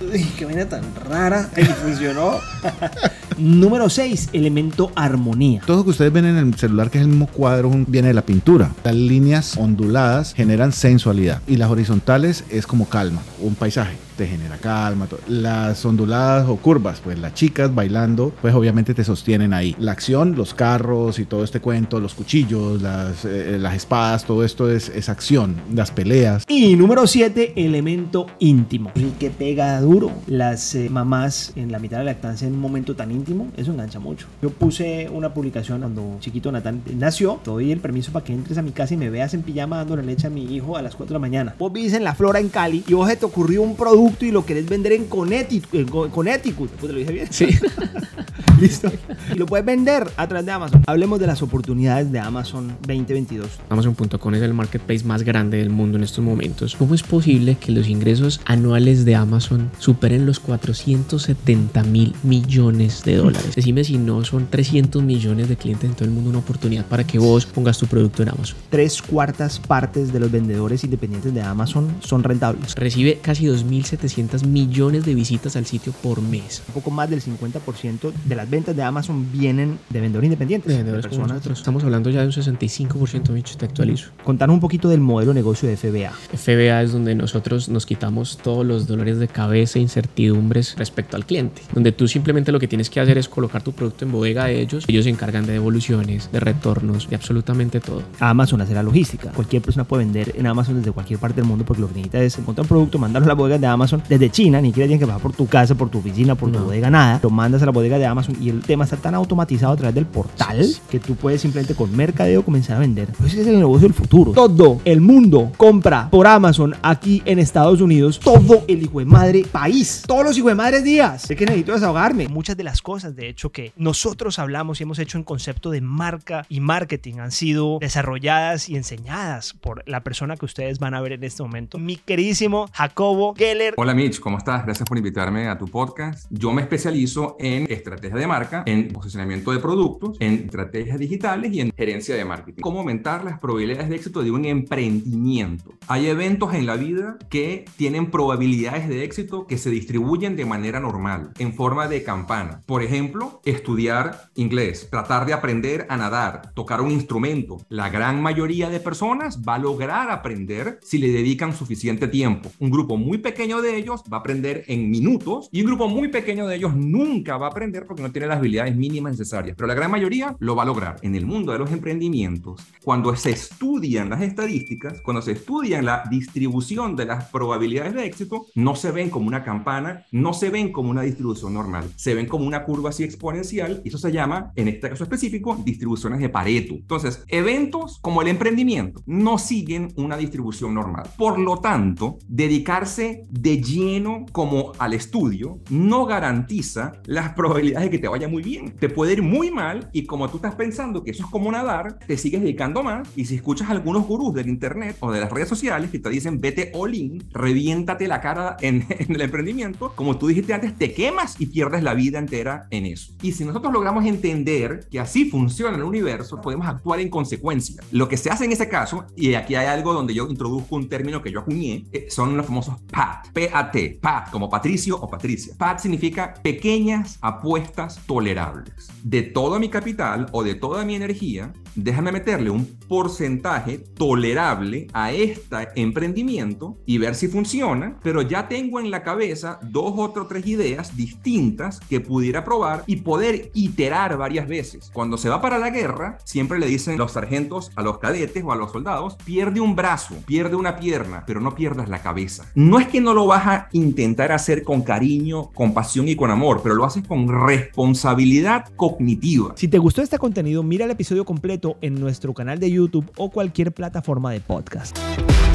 Uy, 0.01 0.25
qué 0.37 0.45
vaina 0.45 0.69
tan 0.69 0.83
rara. 1.09 1.49
Y 1.57 1.65
funcionó. 1.65 2.39
Número 3.39 3.89
6, 3.89 4.31
elemento 4.33 4.91
armonía. 4.97 5.63
Todo 5.65 5.79
lo 5.79 5.85
que 5.85 5.91
ustedes 5.91 6.13
ven 6.13 6.25
en 6.25 6.37
el 6.37 6.55
celular, 6.57 6.91
que 6.91 6.99
es 6.99 7.03
el 7.03 7.09
mismo 7.09 7.29
cuadro, 7.29 7.71
viene 7.87 8.09
de 8.09 8.15
la 8.15 8.23
pintura. 8.23 8.73
Las 8.83 8.95
líneas 8.95 9.57
onduladas 9.57 10.35
generan 10.35 10.73
sensualidad 10.73 11.41
y 11.47 11.57
las 11.57 11.71
horizontales 11.71 12.45
es 12.51 12.67
como 12.67 12.89
calma, 12.89 13.23
un 13.41 13.55
paisaje 13.55 14.09
te 14.19 14.27
genera 14.27 14.59
calma. 14.59 15.07
todo. 15.07 15.21
Las 15.29 15.83
onduladas 15.85 16.49
o 16.49 16.57
curvas, 16.57 17.01
pues 17.03 17.19
las 17.19 17.33
chicas 17.35 17.73
bailando, 17.73 18.33
pues 18.43 18.53
obviamente 18.53 18.93
te 18.93 19.05
sostienen 19.05 19.55
ahí. 19.55 19.77
La 19.79 19.93
acción, 19.93 20.35
los 20.35 20.53
carros 20.53 21.21
y 21.21 21.25
todo 21.25 21.45
este 21.45 21.61
cuento, 21.61 22.01
los 22.01 22.15
cuchillos, 22.15 22.83
las, 22.83 23.25
eh, 23.25 23.57
las 23.59 23.77
espadas, 23.77 24.25
todo 24.25 24.45
esto 24.45 24.71
es, 24.71 24.89
es 24.89 25.09
acción, 25.09 25.55
las 25.73 25.93
peleas. 26.03 26.45
Y 26.49 26.77
número 26.77 27.07
7, 27.09 27.55
elemento 27.57 28.27
íntimo. 28.39 28.93
El 28.95 29.13
que 29.19 29.31
pega 29.31 29.81
duro. 29.81 30.13
Las 30.29 30.75
eh, 30.77 30.89
mamás 30.91 31.53
en 31.57 31.73
la 31.73 31.81
mitad 31.81 31.99
de 31.99 32.05
la 32.05 32.13
lactancia 32.13 32.47
en 32.47 32.55
un 32.55 32.61
momento 32.61 32.95
tan 32.95 33.11
íntimo, 33.11 33.49
eso 33.57 33.73
engancha 33.73 33.99
mucho. 33.99 34.27
Yo 34.41 34.51
puse 34.51 35.09
una 35.13 35.35
publicación 35.35 35.81
cuando 35.81 36.17
chiquito 36.21 36.53
Natán 36.53 36.83
nació. 36.95 37.41
Te 37.43 37.51
doy 37.51 37.73
el 37.73 37.81
permiso 37.81 38.13
para 38.13 38.25
que 38.25 38.33
entres 38.33 38.57
a 38.59 38.63
mi 38.63 38.71
casa 38.71 38.95
y 38.95 38.97
me 38.97 39.11
veas 39.11 39.35
en 39.35 39.43
pijama 39.43 39.79
dándole 39.79 40.05
leche 40.05 40.29
a 40.29 40.31
mi 40.31 40.45
hijo 40.55 40.77
a 40.77 40.83
las 40.83 40.95
4 40.95 41.09
de 41.09 41.15
la 41.15 41.19
mañana. 41.19 41.55
Vos 41.59 41.73
vivís 41.73 41.93
en 41.95 42.05
la 42.05 42.15
flora 42.15 42.39
en 42.39 42.49
Cali 42.49 42.85
y 42.87 42.95
vos 42.95 43.09
se 43.09 43.17
te 43.17 43.27
ocurrió 43.27 43.63
un 43.63 43.75
producto 43.75 44.25
y 44.25 44.31
lo 44.31 44.47
querés 44.47 44.69
vender 44.69 44.93
en 44.93 45.07
Connecticut. 45.07 45.75
En 45.75 45.89
Co- 45.89 46.09
Connecticut. 46.11 46.71
Te 46.81 46.87
lo 46.89 46.95
dije 46.95 47.13
bien. 47.13 47.27
Sí. 47.31 47.47
Listo. 48.61 48.91
Y 49.33 49.39
lo 49.39 49.47
puedes 49.47 49.65
vender 49.65 50.05
a 50.17 50.27
través 50.27 50.45
de 50.45 50.51
Amazon. 50.53 50.83
Hablemos 50.87 51.21
de 51.21 51.27
las 51.29 51.43
oportunidades 51.43 52.11
de 52.11 52.19
Amazon 52.19 52.77
2022. 52.89 53.49
Amazon.com 53.69 54.35
es 54.35 54.43
el 54.43 54.53
marketplace 54.53 55.05
más 55.05 55.23
grande 55.23 55.59
del 55.59 55.71
mundo 55.71 55.88
en 55.97 56.05
estos 56.05 56.25
momentos. 56.25 56.77
¿Cómo 56.77 56.95
es 56.95 57.03
posible 57.03 57.57
que 57.57 57.73
los 57.73 57.89
ingresos 57.89 58.41
anuales 58.45 59.05
de 59.05 59.15
Amazon 59.15 59.71
superen 59.79 60.27
los 60.27 60.41
470 60.41 61.83
mil 61.85 62.15
millones 62.23 63.03
de 63.05 63.17
dólares? 63.17 63.55
Decime 63.55 63.85
si 63.85 63.99
no 63.99 64.25
son 64.25 64.47
300 64.49 65.03
millones 65.03 65.49
de 65.49 65.57
clientes 65.57 65.89
en 65.89 65.97
todo 65.97 66.05
el 66.05 66.11
mundo 66.11 66.31
una 66.31 66.39
oportunidad 66.41 66.87
para 66.87 67.05
que 67.05 67.19
vos 67.19 67.47
pongas 67.47 67.79
tu 67.79 67.87
producto 67.87 68.23
en 68.23 68.31
Amazon. 68.31 68.57
Tres 68.71 69.01
cuartas 69.03 69.59
partes 69.59 70.13
de 70.13 70.21
los 70.21 70.31
vendedores 70.31 70.85
independientes 70.85 71.33
de 71.33 71.43
Amazon 71.43 71.89
son 72.01 72.23
rentables. 72.23 72.75
Recibe 72.75 73.19
casi 73.23 73.47
2.700 73.47 74.47
millones 74.47 75.05
de 75.05 75.15
visitas 75.15 75.57
al 75.57 75.67
sitio 75.67 75.93
por 76.03 76.21
mes. 76.21 76.63
Un 76.69 76.75
poco 76.75 76.91
más 76.91 77.09
del 77.09 77.23
50% 77.23 78.13
de 78.25 78.37
las 78.37 78.49
ventas 78.51 78.77
de 78.77 78.83
Amazon 78.83 79.31
vienen 79.33 79.79
de 79.89 80.01
vendedores 80.01 80.27
independientes. 80.27 80.69
De 80.69 80.77
vendedores 80.77 81.05
de 81.05 81.09
como 81.09 81.23
personas. 81.23 81.37
nosotros. 81.39 81.59
Estamos 81.59 81.85
hablando 81.85 82.11
ya 82.11 82.21
de 82.21 82.27
un 82.27 82.33
65% 82.33 83.31
Micho, 83.31 83.57
te 83.57 83.67
actualizo. 83.67 84.11
Contanos 84.25 84.55
un 84.55 84.61
poquito 84.61 84.89
del 84.89 85.01
modelo 85.01 85.33
de 85.33 85.37
negocio 85.37 85.69
de 85.69 85.77
FBA. 85.79 86.13
FBA 86.37 86.83
es 86.83 86.93
donde 86.93 87.15
nosotros 87.15 87.69
nos 87.69 87.87
quitamos 87.87 88.39
todos 88.39 88.67
los 88.67 88.87
dolores 88.87 89.19
de 89.19 89.29
cabeza 89.29 89.79
e 89.79 89.83
incertidumbres 89.83 90.75
respecto 90.77 91.17
al 91.17 91.25
cliente. 91.25 91.63
Donde 91.73 91.93
tú 91.93 92.09
simplemente 92.09 92.53
lo 92.53 92.61
que 92.61 92.69
tienes 92.69 92.91
que 92.91 93.01
hacer 93.01 93.19
es 93.19 93.29
colocar 93.29 93.63
tu 93.63 93.73
producto 93.73 94.05
en 94.05 94.13
bodega 94.13 94.47
de 94.47 94.61
ellos. 94.61 94.85
Ellos 94.87 95.05
se 95.05 95.11
encargan 95.11 95.47
de 95.47 95.53
devoluciones, 95.53 96.31
de 96.33 96.41
retornos, 96.41 97.09
de 97.09 97.17
absolutamente 97.17 97.81
todo. 97.81 98.03
Amazon 98.21 98.61
hace 98.61 98.75
la 98.75 98.83
logística. 98.83 99.31
Cualquier 99.31 99.63
persona 99.63 99.85
puede 99.85 100.05
vender 100.05 100.35
en 100.37 100.47
Amazon 100.47 100.77
desde 100.77 100.93
cualquier 100.93 101.19
parte 101.19 101.41
del 101.41 101.49
mundo 101.49 101.65
porque 101.65 101.81
lo 101.81 101.89
que 101.89 101.95
necesita 101.95 102.21
es 102.21 102.39
encontrar 102.39 102.65
un 102.65 102.69
producto, 102.69 102.99
mandarlo 102.99 103.27
a 103.27 103.29
la 103.29 103.35
bodega 103.35 103.59
de 103.59 103.67
Amazon 103.67 104.03
desde 104.09 104.31
China, 104.31 104.61
ni 104.61 104.69
siquiera 104.69 104.89
tienes 104.89 105.01
que 105.01 105.07
pasar 105.07 105.23
por 105.23 105.33
tu 105.33 105.47
casa, 105.47 105.75
por 105.75 105.89
tu 105.89 105.99
oficina, 105.99 106.35
por 106.35 106.51
tu 106.51 106.59
bodega, 106.59 106.91
nada. 106.91 107.21
Lo 107.23 107.31
mandas 107.31 107.63
a 107.63 107.67
la 107.67 107.73
bodega 107.73 107.99
de 107.99 108.07
Amazon 108.07 108.37
y 108.41 108.49
el 108.49 108.61
tema 108.61 108.85
está 108.85 108.97
tan 108.97 109.15
automatizado 109.15 109.73
a 109.73 109.77
través 109.77 109.95
del 109.95 110.07
portal 110.07 110.67
que 110.91 110.99
tú 110.99 111.15
puedes 111.15 111.41
simplemente 111.41 111.75
con 111.75 111.95
mercadeo 111.95 112.45
comenzar 112.45 112.77
a 112.77 112.81
vender. 112.81 113.09
Pues 113.19 113.33
ese 113.33 113.43
es 113.43 113.49
el 113.49 113.59
negocio 113.59 113.89
del 113.89 113.95
futuro. 113.95 114.33
Todo 114.33 114.81
el 114.85 115.01
mundo 115.01 115.53
compra 115.69 116.09
por 116.11 116.27
Amazon 116.27 116.75
aquí 116.81 117.21
en 117.27 117.39
Estados 117.39 117.83
Unidos. 117.83 118.19
Todo 118.19 118.65
el 118.69 118.85
hijo 118.85 119.01
de 119.01 119.05
madre 119.05 119.45
país. 119.53 120.03
Todos 120.07 120.25
los 120.25 120.39
hijos 120.39 120.53
de 120.53 120.55
madres 120.55 120.83
días. 120.83 121.31
Es 121.31 121.37
que 121.37 121.45
necesito 121.45 121.73
desahogarme. 121.73 122.27
Muchas 122.27 122.57
de 122.57 122.65
las 122.65 122.81
cosas, 122.81 123.15
de 123.15 123.29
hecho, 123.29 123.53
que 123.53 123.73
nosotros 123.77 124.39
hablamos 124.39 124.81
y 124.81 124.85
hemos 124.85 124.99
hecho 124.99 125.19
en 125.19 125.25
concepto 125.25 125.71
de 125.71 125.83
marca 125.83 126.47
y 126.49 126.61
marketing 126.61 127.19
han 127.19 127.33
sido 127.33 127.77
desarrolladas 127.83 128.71
y 128.71 128.77
enseñadas 128.77 129.53
por 129.61 129.87
la 129.87 130.03
persona 130.03 130.39
que 130.39 130.47
ustedes 130.47 130.79
van 130.79 130.95
a 130.95 131.03
ver 131.03 131.13
en 131.13 131.25
este 131.25 131.43
momento. 131.43 131.77
Mi 131.77 131.97
queridísimo 131.97 132.71
Jacobo 132.73 133.35
Geller. 133.37 133.75
Hola 133.77 133.93
Mitch, 133.93 134.21
¿cómo 134.21 134.39
estás? 134.39 134.65
Gracias 134.65 134.89
por 134.89 134.97
invitarme 134.97 135.49
a 135.49 135.59
tu 135.59 135.67
podcast. 135.67 136.29
Yo 136.31 136.51
me 136.51 136.63
especializo 136.63 137.37
en 137.39 137.71
estrategia 137.71 138.17
de 138.17 138.27
marca, 138.27 138.63
en 138.65 138.89
posicionamiento 138.89 139.53
de 139.53 139.59
productos, 139.59 140.17
en 140.21 140.45
estrategias 140.47 140.99
digitales 140.99 141.53
y 141.53 141.61
en 141.61 141.73
gerencia 141.77 142.15
de 142.15 142.25
marketing. 142.25 142.63
Cómo 142.63 142.79
aumentar 142.79 143.23
las 143.23 143.39
probabilidades 143.39 143.91
de 143.91 143.97
éxito 143.97 144.23
de 144.23 144.31
un 144.31 144.47
emprendimiento. 144.47 145.58
Hay 145.87 146.07
eventos 146.07 146.55
en 146.55 146.67
la 146.67 146.77
vida 146.77 147.19
que 147.31 147.65
tienen 147.77 148.11
probabilidades 148.11 148.89
de 148.89 149.05
éxito 149.05 149.47
que 149.47 149.59
se 149.59 149.71
distribuyen 149.71 150.37
de 150.37 150.45
manera 150.45 150.81
normal, 150.81 151.31
en 151.39 151.55
forma 151.55 151.89
de 151.89 152.03
campana. 152.03 152.61
Por 152.67 152.83
ejemplo, 152.83 153.41
estudiar 153.45 154.31
inglés, 154.35 154.89
tratar 154.91 155.27
de 155.27 155.33
aprender 155.33 155.87
a 155.89 155.97
nadar, 155.97 156.53
tocar 156.55 156.81
un 156.81 156.91
instrumento. 156.91 157.59
La 157.69 157.89
gran 157.89 158.23
mayoría 158.23 158.69
de 158.69 158.81
personas 158.81 159.43
va 159.47 159.55
a 159.55 159.59
lograr 159.59 160.11
aprender 160.11 160.79
si 160.83 160.99
le 160.99 161.11
dedican 161.11 161.55
suficiente 161.55 162.09
tiempo. 162.09 162.51
Un 162.59 162.71
grupo 162.71 162.97
muy 162.97 163.19
pequeño 163.19 163.63
de 163.63 163.77
ellos 163.77 164.03
va 164.13 164.19
a 164.19 164.21
aprender 164.21 164.65
en 164.67 164.91
minutos 164.91 165.49
y 165.53 165.61
un 165.61 165.67
grupo 165.67 165.89
muy 165.89 166.09
pequeño 166.09 166.47
de 166.47 166.57
ellos 166.57 166.75
nunca 166.75 167.37
va 167.37 167.47
a 167.47 167.51
aprender 167.51 167.87
porque 167.87 168.03
no 168.03 168.13
tiene 168.13 168.27
las 168.27 168.39
habilidades 168.39 168.77
mínimas 168.77 169.13
necesarias. 169.13 169.57
Pero 169.57 169.67
la 169.67 169.75
gran 169.75 169.91
mayoría 169.91 170.37
lo 170.39 170.55
va 170.55 170.63
a 170.63 170.67
lograr. 170.67 170.97
En 171.03 171.15
el 171.15 171.27
mundo 171.27 171.53
de 171.53 171.59
los 171.59 171.73
emprendimientos, 171.73 172.61
cuando 172.83 173.15
se 173.17 173.31
estudian 173.31 174.11
las 174.11 174.23
estadísticas, 174.23 175.01
cuando 175.03 175.23
se 175.23 175.33
estudian 175.39 175.85
la 175.85 176.05
distribución 176.11 176.97
de 176.97 177.07
las 177.07 177.25
probabilidades 177.31 177.95
de 177.95 178.05
éxito, 178.05 178.47
no 178.55 178.77
se 178.77 178.91
ven 178.91 179.11
como 179.11 179.27
una 179.27 179.45
campana, 179.45 180.05
no 180.13 180.35
se 180.35 180.51
ven 180.51 180.73
como 180.73 180.91
una 180.91 181.03
distribución 181.03 181.55
normal, 181.55 181.91
se 181.97 182.15
ven 182.15 182.27
como 182.27 182.47
una 182.47 182.65
curva 182.65 182.91
así 182.91 183.05
exponencial 183.05 183.81
y 183.85 183.89
eso 183.89 183.99
se 183.99 184.13
llama, 184.13 184.53
en 184.57 184.69
este 184.69 184.91
caso 184.91 185.05
específico, 185.05 185.61
distribuciones 185.65 186.21
de 186.21 186.29
Pareto. 186.29 186.75
Entonces, 186.75 187.25
eventos 187.29 187.99
como 188.01 188.23
el 188.23 188.29
emprendimiento 188.29 189.03
no 189.07 189.39
siguen 189.39 189.93
una 189.97 190.17
distribución 190.17 190.75
normal. 190.75 191.09
Por 191.17 191.39
lo 191.39 191.59
tanto, 191.59 192.19
dedicarse 192.29 193.25
de 193.31 193.63
lleno 193.63 194.27
como 194.33 194.73
al 194.79 194.95
estudio 194.95 195.61
no 195.71 196.07
garantiza 196.07 196.93
las 197.05 197.31
probabilidades 197.31 197.87
de 197.87 197.91
que 197.91 197.99
te 197.99 198.09
vaya 198.09 198.29
muy 198.29 198.43
bien. 198.43 198.75
Te 198.79 198.89
puede 198.89 199.15
ir 199.15 199.23
muy 199.23 199.51
mal 199.51 199.89
y 199.93 200.05
como 200.05 200.29
tú 200.29 200.37
estás 200.37 200.55
pensando 200.55 201.03
que 201.03 201.13
eso 201.13 201.25
es 201.25 201.31
como 201.31 201.51
nadar, 201.53 201.99
te 202.07 202.17
sigues 202.17 202.41
dedicando 202.41 202.83
más 202.83 203.09
y 203.17 203.25
si 203.25 203.37
escuchas 203.37 203.69
a 203.69 203.73
algunos 203.73 204.07
gurús 204.07 204.35
del 204.35 204.49
internet 204.49 204.97
o 205.01 205.13
de 205.13 205.21
las 205.21 205.28
redes 205.31 205.49
sociales 205.49 205.91
que 205.91 205.99
te 205.99 206.11
dicen 206.11 206.41
vete 206.41 206.71
all 206.75 206.95
in, 206.95 207.25
reviéntate 207.33 208.09
la 208.09 208.21
cara 208.21 208.57
en, 208.61 208.87
en 208.89 209.15
el 209.15 209.21
emprendimiento, 209.21 209.93
como 209.95 210.19
tú 210.19 210.29
dijiste 210.29 210.55
antes, 210.55 210.77
te 210.77 210.93
quemas 210.93 211.37
y 211.39 211.47
pierdes 211.47 211.83
la 211.83 211.95
vida 211.95 212.19
entera 212.19 212.67
en 212.71 212.87
eso. 212.87 213.13
Y 213.23 213.33
si 213.33 213.45
nosotros 213.45 213.73
logramos 213.73 214.05
entender 214.05 214.87
que 214.91 215.01
así 215.01 215.31
funciona 215.31 215.77
el 215.77 215.83
universo, 215.83 216.41
podemos 216.41 216.67
actuar 216.67 217.01
en 217.01 217.09
consecuencia. 217.09 217.83
Lo 217.91 218.09
que 218.09 218.17
se 218.17 218.31
hace 218.31 218.45
en 218.45 218.53
ese 218.53 218.69
caso, 218.69 219.07
y 219.17 219.35
aquí 219.35 219.55
hay 219.55 219.67
algo 219.67 219.93
donde 219.93 220.15
yo 220.15 220.29
introduzco 220.29 220.77
un 220.77 220.89
término 220.89 221.23
que 221.23 221.31
yo 221.31 221.41
acuñé, 221.41 221.87
eh, 221.93 222.07
son 222.11 222.37
los 222.37 222.47
famosos 222.47 222.77
PAT, 222.91 223.29
P-A-T, 223.33 223.99
PAT, 224.01 224.31
como 224.31 224.49
Patricio 224.49 224.97
o 225.01 225.09
Patricia. 225.09 225.55
PAT 225.57 225.81
significa 225.81 226.35
pequeñas 226.43 227.19
apuestas 227.21 228.01
tolerables. 228.07 228.89
De 229.03 229.23
todo 229.23 229.59
mi 229.59 229.69
capital 229.69 230.27
o 230.33 230.43
de 230.43 230.55
toda 230.55 230.85
mi 230.85 230.95
energía, 230.95 231.53
déjame 231.75 232.13
meterle 232.13 232.51
un 232.51 232.65
porcentaje 232.89 233.79
tolerable 233.79 234.87
a 234.93 235.13
este 235.23 235.69
emprendimiento 235.77 236.79
y 236.87 236.99
ver 236.99 237.15
si 237.15 237.29
funciona, 237.29 237.99
pero 238.03 238.23
ya 238.23 238.49
tengo 238.49 238.81
en 238.81 238.91
la 238.91 239.03
cabeza 239.03 239.59
dos 239.63 239.95
o 239.97 240.11
tres 240.27 240.47
ideas 240.47 240.97
distintas 240.97 241.81
que 241.81 242.01
pudiera 242.01 242.45
probar 242.45 242.85
y 242.87 242.97
poder 242.97 243.51
iterar 243.55 244.17
varias 244.17 244.49
veces. 244.49 244.91
Cuando 244.93 245.17
se 245.17 245.29
va 245.29 245.41
para 245.41 245.59
la 245.59 245.71
guerra, 245.71 246.19
siempre 246.25 246.59
le 246.59 246.67
dicen 246.67 246.99
los 246.99 247.13
sargentos 247.13 247.71
a 247.77 247.83
los 247.83 247.99
cadetes 247.99 248.43
o 248.45 248.53
a 248.53 248.57
los 248.57 248.73
soldados, 248.73 249.17
pierde 249.25 249.61
un 249.61 249.77
brazo, 249.77 250.15
pierde 250.27 250.57
una 250.57 250.77
pierna, 250.77 251.25
pero 251.27 251.41
no 251.41 251.55
pierdas 251.55 251.89
la 251.89 252.03
cabeza. 252.03 252.51
No 252.55 252.79
es 252.79 252.89
que 252.89 253.01
no 253.01 253.15
lo 253.15 253.27
vas 253.27 253.47
a 253.47 253.69
intentar 253.73 254.33
hacer 254.33 254.63
con 254.63 254.83
cariño, 254.83 255.51
con 255.53 255.75
pasión 255.75 256.09
y 256.09 256.17
con 256.17 256.31
amor, 256.31 256.61
pero 256.63 256.75
lo 256.75 256.85
haces 256.85 257.07
con 257.07 257.29
responsabilidad 257.47 258.67
cognitiva. 258.77 259.55
Si 259.57 259.69
te 259.69 259.79
gustó 259.79 260.03
este 260.03 260.19
contenido, 260.19 260.63
mira 260.63 260.85
el 260.85 260.91
episodio 260.91 261.25
completo 261.25 261.77
en 261.81 261.99
nuestro 262.01 262.35
canal 262.35 262.59
de 262.59 262.71
YouTube 262.71 263.11
o 263.17 263.31
cualquier 263.31 263.73
plataforma 263.73 264.33
de 264.33 264.41
podcast. 264.41 264.99
Thank 265.19 265.43
you. 265.43 265.48